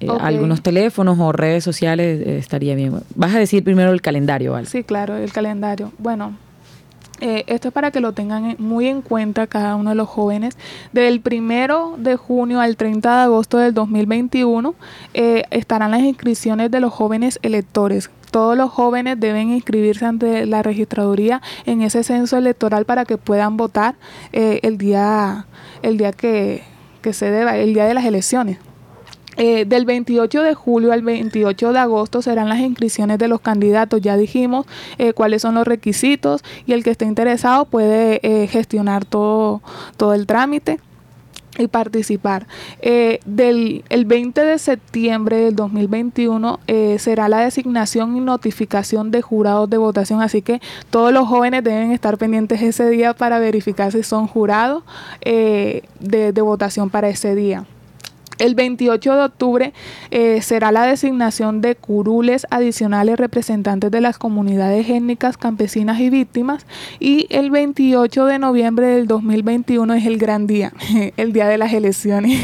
[0.00, 3.00] Eh, algunos teléfonos o redes sociales eh, estaría bien.
[3.14, 4.66] Vas a decir primero el calendario, ¿vale?
[4.66, 5.92] Sí, claro, el calendario.
[5.98, 6.36] Bueno,
[7.20, 10.56] eh, esto es para que lo tengan muy en cuenta cada uno de los jóvenes.
[10.92, 14.74] Del primero de junio al 30 de agosto del 2021
[15.14, 18.10] eh, estarán las inscripciones de los jóvenes electores.
[18.30, 23.56] Todos los jóvenes deben inscribirse ante la registraduría en ese censo electoral para que puedan
[23.56, 23.94] votar
[24.32, 25.46] eh, el día,
[25.82, 26.62] el día que,
[27.00, 28.58] que se deba, el día de las elecciones.
[29.36, 34.00] Eh, del 28 de julio al 28 de agosto serán las inscripciones de los candidatos.
[34.00, 34.66] Ya dijimos
[34.98, 39.60] eh, cuáles son los requisitos y el que esté interesado puede eh, gestionar todo,
[39.96, 40.80] todo el trámite
[41.58, 42.46] y participar.
[42.82, 46.60] del el 20 de septiembre del 2021
[46.98, 50.60] será la designación y notificación de jurados de votación, así que
[50.90, 54.82] todos los jóvenes deben estar pendientes ese día para verificar si son jurados
[55.22, 57.64] de, de votación para ese día.
[58.38, 59.72] El 28 de octubre
[60.10, 66.66] eh, será la designación de curules adicionales representantes de las comunidades étnicas, campesinas y víctimas.
[67.00, 70.72] Y el 28 de noviembre del 2021 es el gran día,
[71.16, 72.38] el día de las elecciones.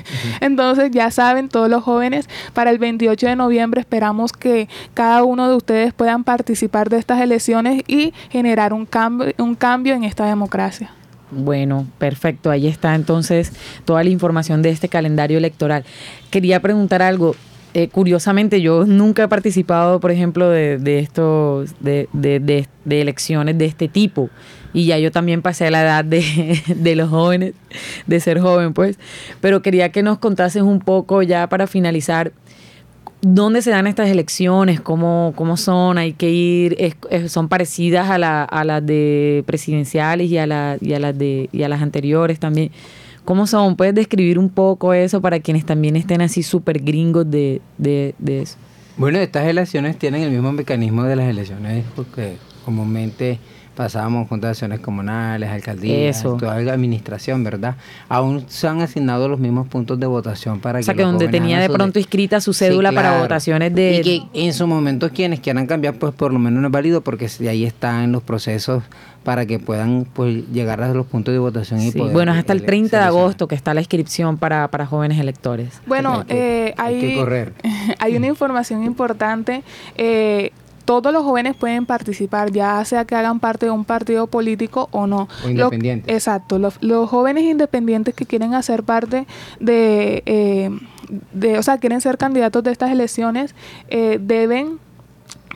[0.40, 5.48] Entonces ya saben todos los jóvenes, para el 28 de noviembre esperamos que cada uno
[5.48, 10.26] de ustedes puedan participar de estas elecciones y generar un cambio, un cambio en esta
[10.26, 10.92] democracia.
[11.30, 12.50] Bueno, perfecto.
[12.50, 13.52] Ahí está entonces
[13.84, 15.84] toda la información de este calendario electoral.
[16.30, 17.34] Quería preguntar algo.
[17.74, 24.30] Eh, curiosamente, yo nunca he participado, por ejemplo, de, estos, de, elecciones de este tipo.
[24.72, 27.54] Y ya yo también pasé la edad de, de los jóvenes,
[28.06, 28.98] de ser joven, pues.
[29.40, 32.32] Pero quería que nos contases un poco ya para finalizar
[33.20, 34.80] ¿Dónde se dan estas elecciones?
[34.80, 35.98] ¿Cómo, cómo son?
[35.98, 36.94] ¿Hay que ir?
[37.28, 41.48] ¿Son parecidas a, la, a las de presidenciales y a, la, y, a las de,
[41.52, 42.70] y a las anteriores también?
[43.24, 43.76] ¿Cómo son?
[43.76, 48.42] ¿Puedes describir un poco eso para quienes también estén así súper gringos de, de, de,
[48.42, 48.56] eso?
[48.96, 53.38] Bueno, estas elecciones tienen el mismo mecanismo de las elecciones porque comúnmente
[53.78, 57.76] pasábamos fundaciones comunales, alcaldías, toda la administración, ¿verdad?
[58.08, 61.60] Aún se han asignado los mismos puntos de votación para o sea, que, donde tenía
[61.60, 64.00] de pronto inscrita su cédula para votaciones de...
[64.02, 67.02] Y que en su momento quienes quieran cambiar, pues por lo menos no es válido
[67.02, 68.82] porque ahí están los procesos
[69.22, 72.64] para que puedan pues, llegar a los puntos de votación y poder, Bueno, hasta el
[72.64, 75.80] 30 de agosto que está la inscripción para, para jóvenes electores.
[75.86, 77.52] Bueno, eh, hay, que correr.
[78.00, 79.62] hay una información importante.
[79.96, 80.50] Eh,
[80.88, 85.06] todos los jóvenes pueden participar, ya sea que hagan parte de un partido político o
[85.06, 85.28] no.
[85.44, 86.14] O independientes.
[86.14, 86.58] exacto.
[86.58, 86.78] Los,
[87.10, 89.26] jóvenes independientes que quieren hacer parte
[89.60, 90.70] de, eh,
[91.32, 93.54] de, o sea, quieren ser candidatos de estas elecciones,
[93.90, 94.78] eh, deben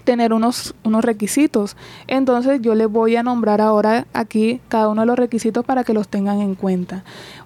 [0.05, 1.79] tener unos, unos requisitos.
[2.09, 5.95] Entonces yo les voy a nombrar ahora aquí cada uno de los requisitos para que
[5.95, 7.05] los tengan en cuenta.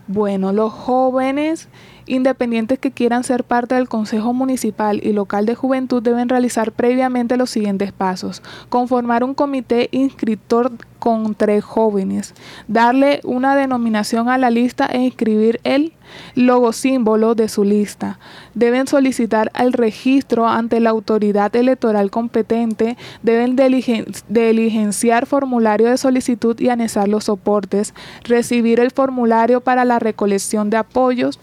[0.09, 1.69] Bueno, los jóvenes
[2.07, 7.37] independientes que quieran ser parte del Consejo Municipal y Local de Juventud deben realizar previamente
[7.37, 8.43] los siguientes pasos.
[8.69, 12.35] Conformar un comité inscriptor con tres jóvenes,
[12.69, 15.93] darle una denominación a la lista e inscribir el
[16.35, 18.19] logo símbolo de su lista.
[18.55, 26.71] Deben solicitar el registro ante la autoridad electoral competente, deben diligenciar formulario de solicitud y
[26.71, 27.95] anexar los soportes,
[28.25, 31.39] recibir el formulario para la recolección de apoyos,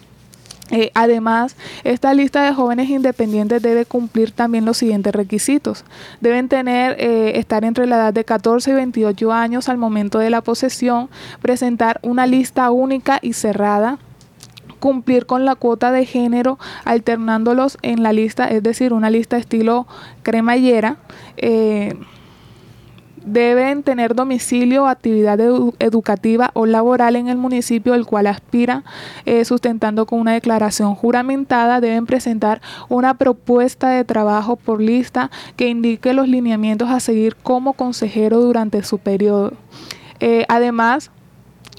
[0.71, 5.83] eh, además, esta lista de jóvenes independientes debe cumplir también los siguientes requisitos.
[6.21, 10.29] Deben tener, eh, estar entre la edad de 14 y 28 años al momento de
[10.29, 11.09] la posesión,
[11.41, 13.99] presentar una lista única y cerrada,
[14.79, 19.87] cumplir con la cuota de género alternándolos en la lista, es decir, una lista estilo
[20.23, 20.97] cremallera.
[21.37, 21.93] Eh,
[23.25, 25.39] deben tener domicilio o actividad
[25.79, 28.83] educativa o laboral en el municipio el cual aspira,
[29.25, 35.69] eh, sustentando con una declaración juramentada, deben presentar una propuesta de trabajo por lista que
[35.69, 39.53] indique los lineamientos a seguir como consejero durante su periodo.
[40.19, 41.11] Eh, además,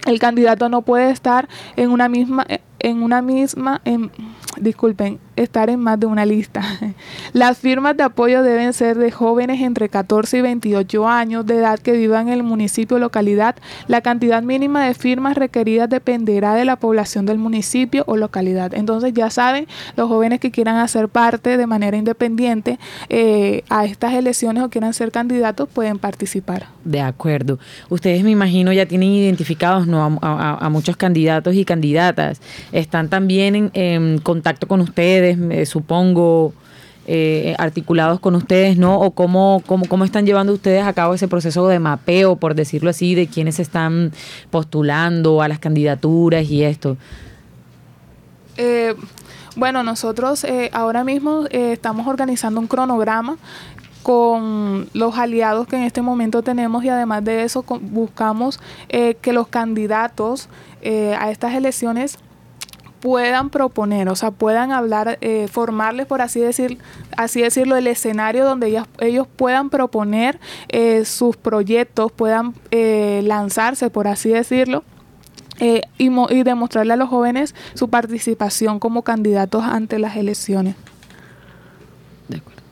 [0.06, 2.46] el candidato no puede estar en una misma
[2.84, 4.10] en una misma en,
[4.58, 6.62] disculpen, estar en más de una lista.
[7.32, 11.78] Las firmas de apoyo deben ser de jóvenes entre 14 y 28 años de edad
[11.78, 13.56] que vivan en el municipio o localidad.
[13.88, 18.74] La cantidad mínima de firmas requeridas dependerá de la población del municipio o localidad.
[18.74, 19.66] Entonces ya saben,
[19.96, 22.78] los jóvenes que quieran hacer parte de manera independiente
[23.08, 26.68] eh, a estas elecciones o quieran ser candidatos pueden participar.
[26.84, 27.58] De acuerdo.
[27.88, 32.40] Ustedes me imagino ya tienen identificados a, muchos candidatos y candidatas.
[32.74, 36.52] Están también en, contacto con ustedes, supongo,
[37.06, 38.98] eh, articulados con ustedes, ¿no?
[38.98, 42.88] O cómo, cómo, cómo están llevando ustedes a cabo ese proceso de mapeo, por decirlo
[42.88, 44.10] así, de quienes están
[44.50, 46.96] postulando a las candidaturas y esto.
[48.56, 48.94] Eh,
[49.54, 53.36] bueno, nosotros eh, ahora mismo estamos organizando un cronograma
[54.02, 59.48] con los aliados que en este momento tenemos y además de eso buscamos que los
[59.48, 60.48] candidatos
[60.82, 62.18] a estas elecciones
[63.04, 66.78] puedan proponer, o sea, puedan hablar, eh, formarles, por así, decir,
[67.18, 70.40] así decirlo, el escenario donde ellas, ellos puedan proponer
[70.70, 74.84] eh, sus proyectos, puedan eh, lanzarse, por así decirlo.
[75.60, 80.74] Y, y demostrarle a los jóvenes su participación como candidatos ante las elecciones.
[82.28, 82.62] De acuerdo.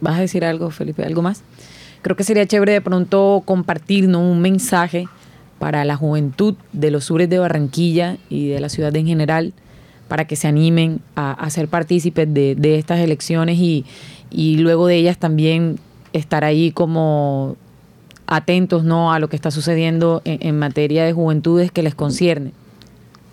[0.00, 1.04] ¿Vas a decir algo, Felipe?
[1.04, 1.44] ¿Algo más?
[2.02, 5.06] Creo que sería chévere de pronto compartirnos un mensaje
[5.60, 9.52] para la juventud de los sures de Barranquilla y de la ciudad en general,
[10.08, 13.84] para que se animen a, ser partícipes de, estas elecciones y,
[14.56, 15.78] luego de ellas también
[16.14, 17.56] estar ahí como
[18.26, 19.12] atentos ¿no?
[19.12, 22.52] a lo que está sucediendo en, materia de juventudes que les concierne.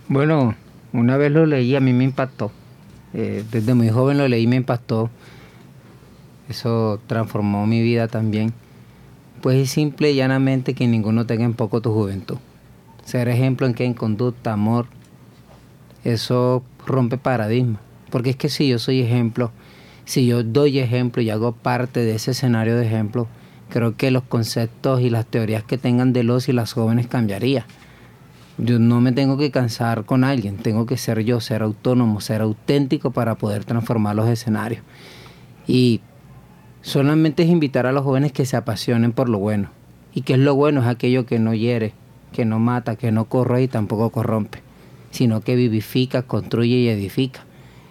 [0.09, 0.53] Bueno,
[0.91, 2.51] una vez lo leí, a mí me impactó.
[3.13, 5.09] Eh, desde muy joven lo leí me impactó.
[6.49, 8.53] Eso transformó mi vida también
[9.41, 12.37] pues es simple y llanamente que ninguno tenga en poco tu juventud.
[13.05, 14.87] Ser ejemplo en que en conducta, amor,
[16.03, 17.79] eso rompe paradigma.
[18.09, 19.51] Porque es que si yo soy ejemplo,
[20.05, 23.27] si yo doy ejemplo y hago parte de ese escenario de ejemplo,
[23.69, 27.65] creo que los conceptos y las teorías que tengan de los y las jóvenes cambiaría.
[28.57, 32.41] Yo no me tengo que cansar con alguien, tengo que ser yo, ser autónomo, ser
[32.41, 34.81] auténtico para poder transformar los escenarios.
[35.67, 36.01] Y
[36.87, 39.71] Solamente es invitar a los jóvenes que se apasionen por lo bueno.
[40.13, 41.91] Y que es lo bueno es aquello que no hiere,
[42.31, 44.59] que no mata, que no corre y tampoco corrompe,
[45.11, 47.41] sino que vivifica, construye y edifica.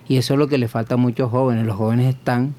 [0.09, 1.67] Y eso es lo que le falta a muchos jóvenes.
[1.67, 2.55] Los jóvenes están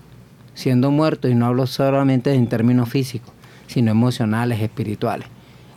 [0.54, 3.34] siendo muertos y no hablo solamente en términos físicos,
[3.66, 5.28] sino emocionales, espirituales.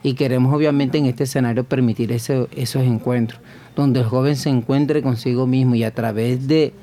[0.03, 3.41] Y queremos obviamente en este escenario permitir ese, esos encuentros,
[3.77, 6.75] donde el joven se encuentre consigo mismo y a través de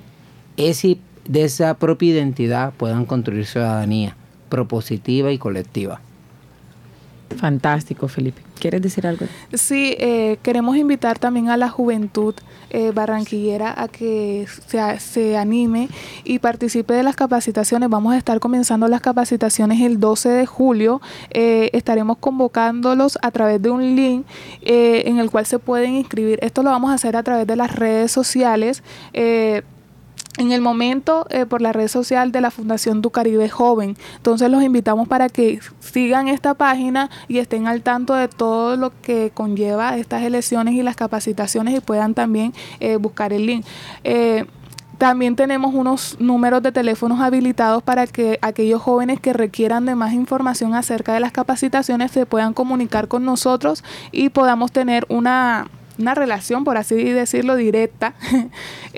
[0.58, 0.98] ese
[1.28, 4.16] de esa propia identidad puedan construir ciudadanía
[4.50, 6.02] propositiva y colectiva.
[7.36, 8.42] Fantástico, Felipe.
[8.60, 9.26] ¿Quieres decir algo?
[9.54, 12.34] Sí, eh, queremos invitar también a la juventud
[12.70, 15.90] eh, barranquillera a que se, se, anime
[16.24, 17.90] y participe de las capacitaciones.
[17.90, 21.02] Vamos a estar comenzando las capacitaciones el 12 de julio.
[21.30, 24.26] Eh, estaremos convocándolos a través de un link
[24.62, 26.40] en el cual se pueden inscribir.
[26.42, 28.82] Esto lo vamos a hacer a través de las redes sociales
[30.38, 33.98] en el momento eh, por la red social de la Fundación Tu Caribe Joven.
[34.16, 38.92] Entonces los invitamos para que sigan esta página y estén al tanto de todo lo
[39.02, 43.66] que conlleva estas elecciones y las capacitaciones y puedan también eh, buscar el link.
[44.04, 44.46] Eh,
[44.98, 50.14] también tenemos unos números de teléfonos habilitados para que aquellos jóvenes que requieran de más
[50.14, 55.68] información acerca de las capacitaciones se puedan comunicar con nosotros y podamos tener una,
[56.00, 58.16] una relación, por así decirlo, directa.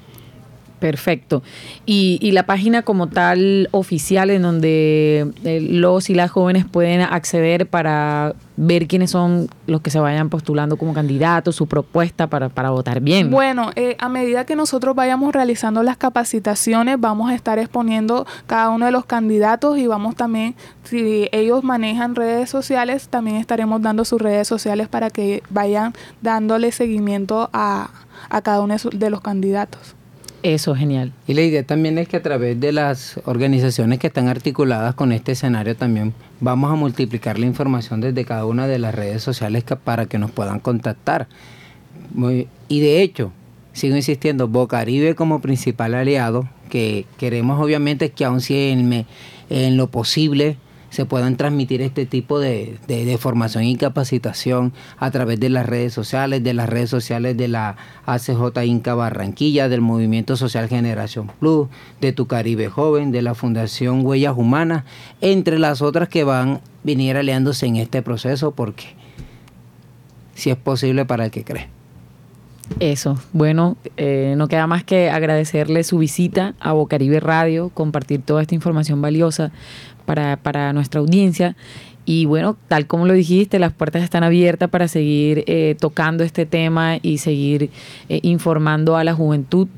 [0.81, 1.43] Perfecto.
[1.85, 7.01] Y, y, la página como tal oficial en donde eh, los y las jóvenes pueden
[7.01, 12.49] acceder para ver quiénes son los que se vayan postulando como candidatos, su propuesta para,
[12.49, 13.29] para votar bien.
[13.29, 18.71] Bueno, eh, a medida que nosotros vayamos realizando las capacitaciones, vamos a estar exponiendo cada
[18.71, 24.03] uno de los candidatos y vamos también, si ellos manejan redes sociales, también estaremos dando
[24.03, 27.91] sus redes sociales para que vayan dándole seguimiento a,
[28.31, 29.95] a cada uno de los candidatos.
[30.43, 31.11] Eso, genial.
[31.27, 35.11] Y la idea también es que a través de las organizaciones que están articuladas con
[35.11, 39.63] este escenario también vamos a multiplicar la información desde cada una de las redes sociales
[39.83, 41.27] para que nos puedan contactar.
[42.67, 43.31] y de hecho,
[43.73, 49.05] sigo insistiendo, Bocaribe como principal aliado, que queremos obviamente que aun si en,
[49.49, 50.57] en lo posible
[50.91, 52.77] se puedan transmitir este tipo de,
[53.17, 57.77] formación y capacitación a través de las redes sociales, de las redes sociales de la
[58.05, 61.69] ACJ Inca Barranquilla, del Movimiento Social Generación Plus,
[62.01, 64.83] de Tu Caribe Joven, de la Fundación Huellas Humanas,
[65.21, 68.87] entre las otras que van a venir aliándose en este proceso porque
[70.35, 71.69] si es posible para el que cree.
[72.79, 78.41] Eso, bueno, eh, no queda más que agradecerle su visita a Bocaribe Radio, compartir toda
[78.41, 79.51] esta información valiosa
[80.11, 81.55] para, para nuestra audiencia.
[82.03, 86.45] Y bueno, tal como lo dijiste, las puertas están abiertas para seguir eh, tocando este
[86.45, 87.69] tema y seguir
[88.09, 89.69] eh, informando a la juventud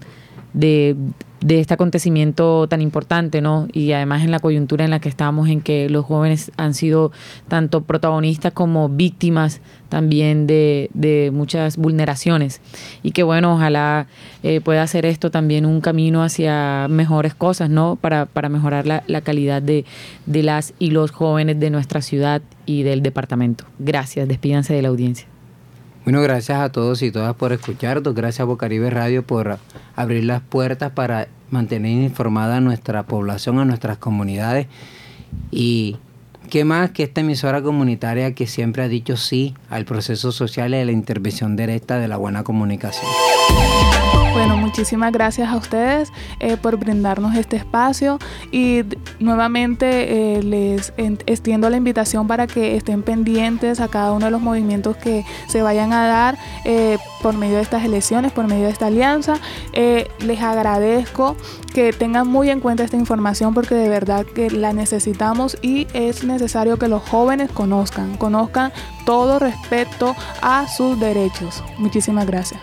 [0.54, 0.96] de,
[1.42, 3.68] de este acontecimiento tan importante, ¿no?
[3.74, 7.12] Y además en la coyuntura en la que estamos, en que los jóvenes han sido
[7.48, 12.62] tanto protagonistas como víctimas también de, de muchas vulneraciones.
[13.04, 14.08] Y que bueno, ojalá
[14.44, 17.96] eh, pueda hacer esto también un camino hacia mejores cosas, ¿no?
[17.96, 19.86] Para, para mejorar la, la calidad de,
[20.26, 23.66] de las y los jóvenes de nuestra ciudad y del departamento.
[23.80, 25.33] Gracias, despídanse de la audiencia.
[26.04, 28.14] Bueno, gracias a todos y todas por escucharnos.
[28.14, 29.58] Gracias a Bocaribe Radio por
[29.96, 34.68] abrir las puertas para mantener informada a nuestra población, a nuestras comunidades.
[35.50, 35.96] Y
[36.50, 40.78] qué más que esta emisora comunitaria que siempre ha dicho sí al proceso social y
[40.78, 43.10] a la intervención directa de la buena comunicación.
[44.34, 48.18] Bueno, muchísimas gracias a ustedes eh, por brindarnos este espacio
[48.52, 48.82] y
[49.20, 54.42] nuevamente eh, les extiendo la invitación para que estén pendientes a cada uno de los
[54.42, 58.72] movimientos que se vayan a dar eh, por medio de estas elecciones, por medio de
[58.72, 59.36] esta alianza.
[59.74, 61.38] les agradezco
[61.72, 66.24] que tengan muy en cuenta esta información porque de verdad que la necesitamos y es
[66.24, 68.74] necesario que los jóvenes conozcan, conozcan
[69.06, 71.64] todo respecto a sus derechos.
[71.78, 72.60] Muchísimas gracias.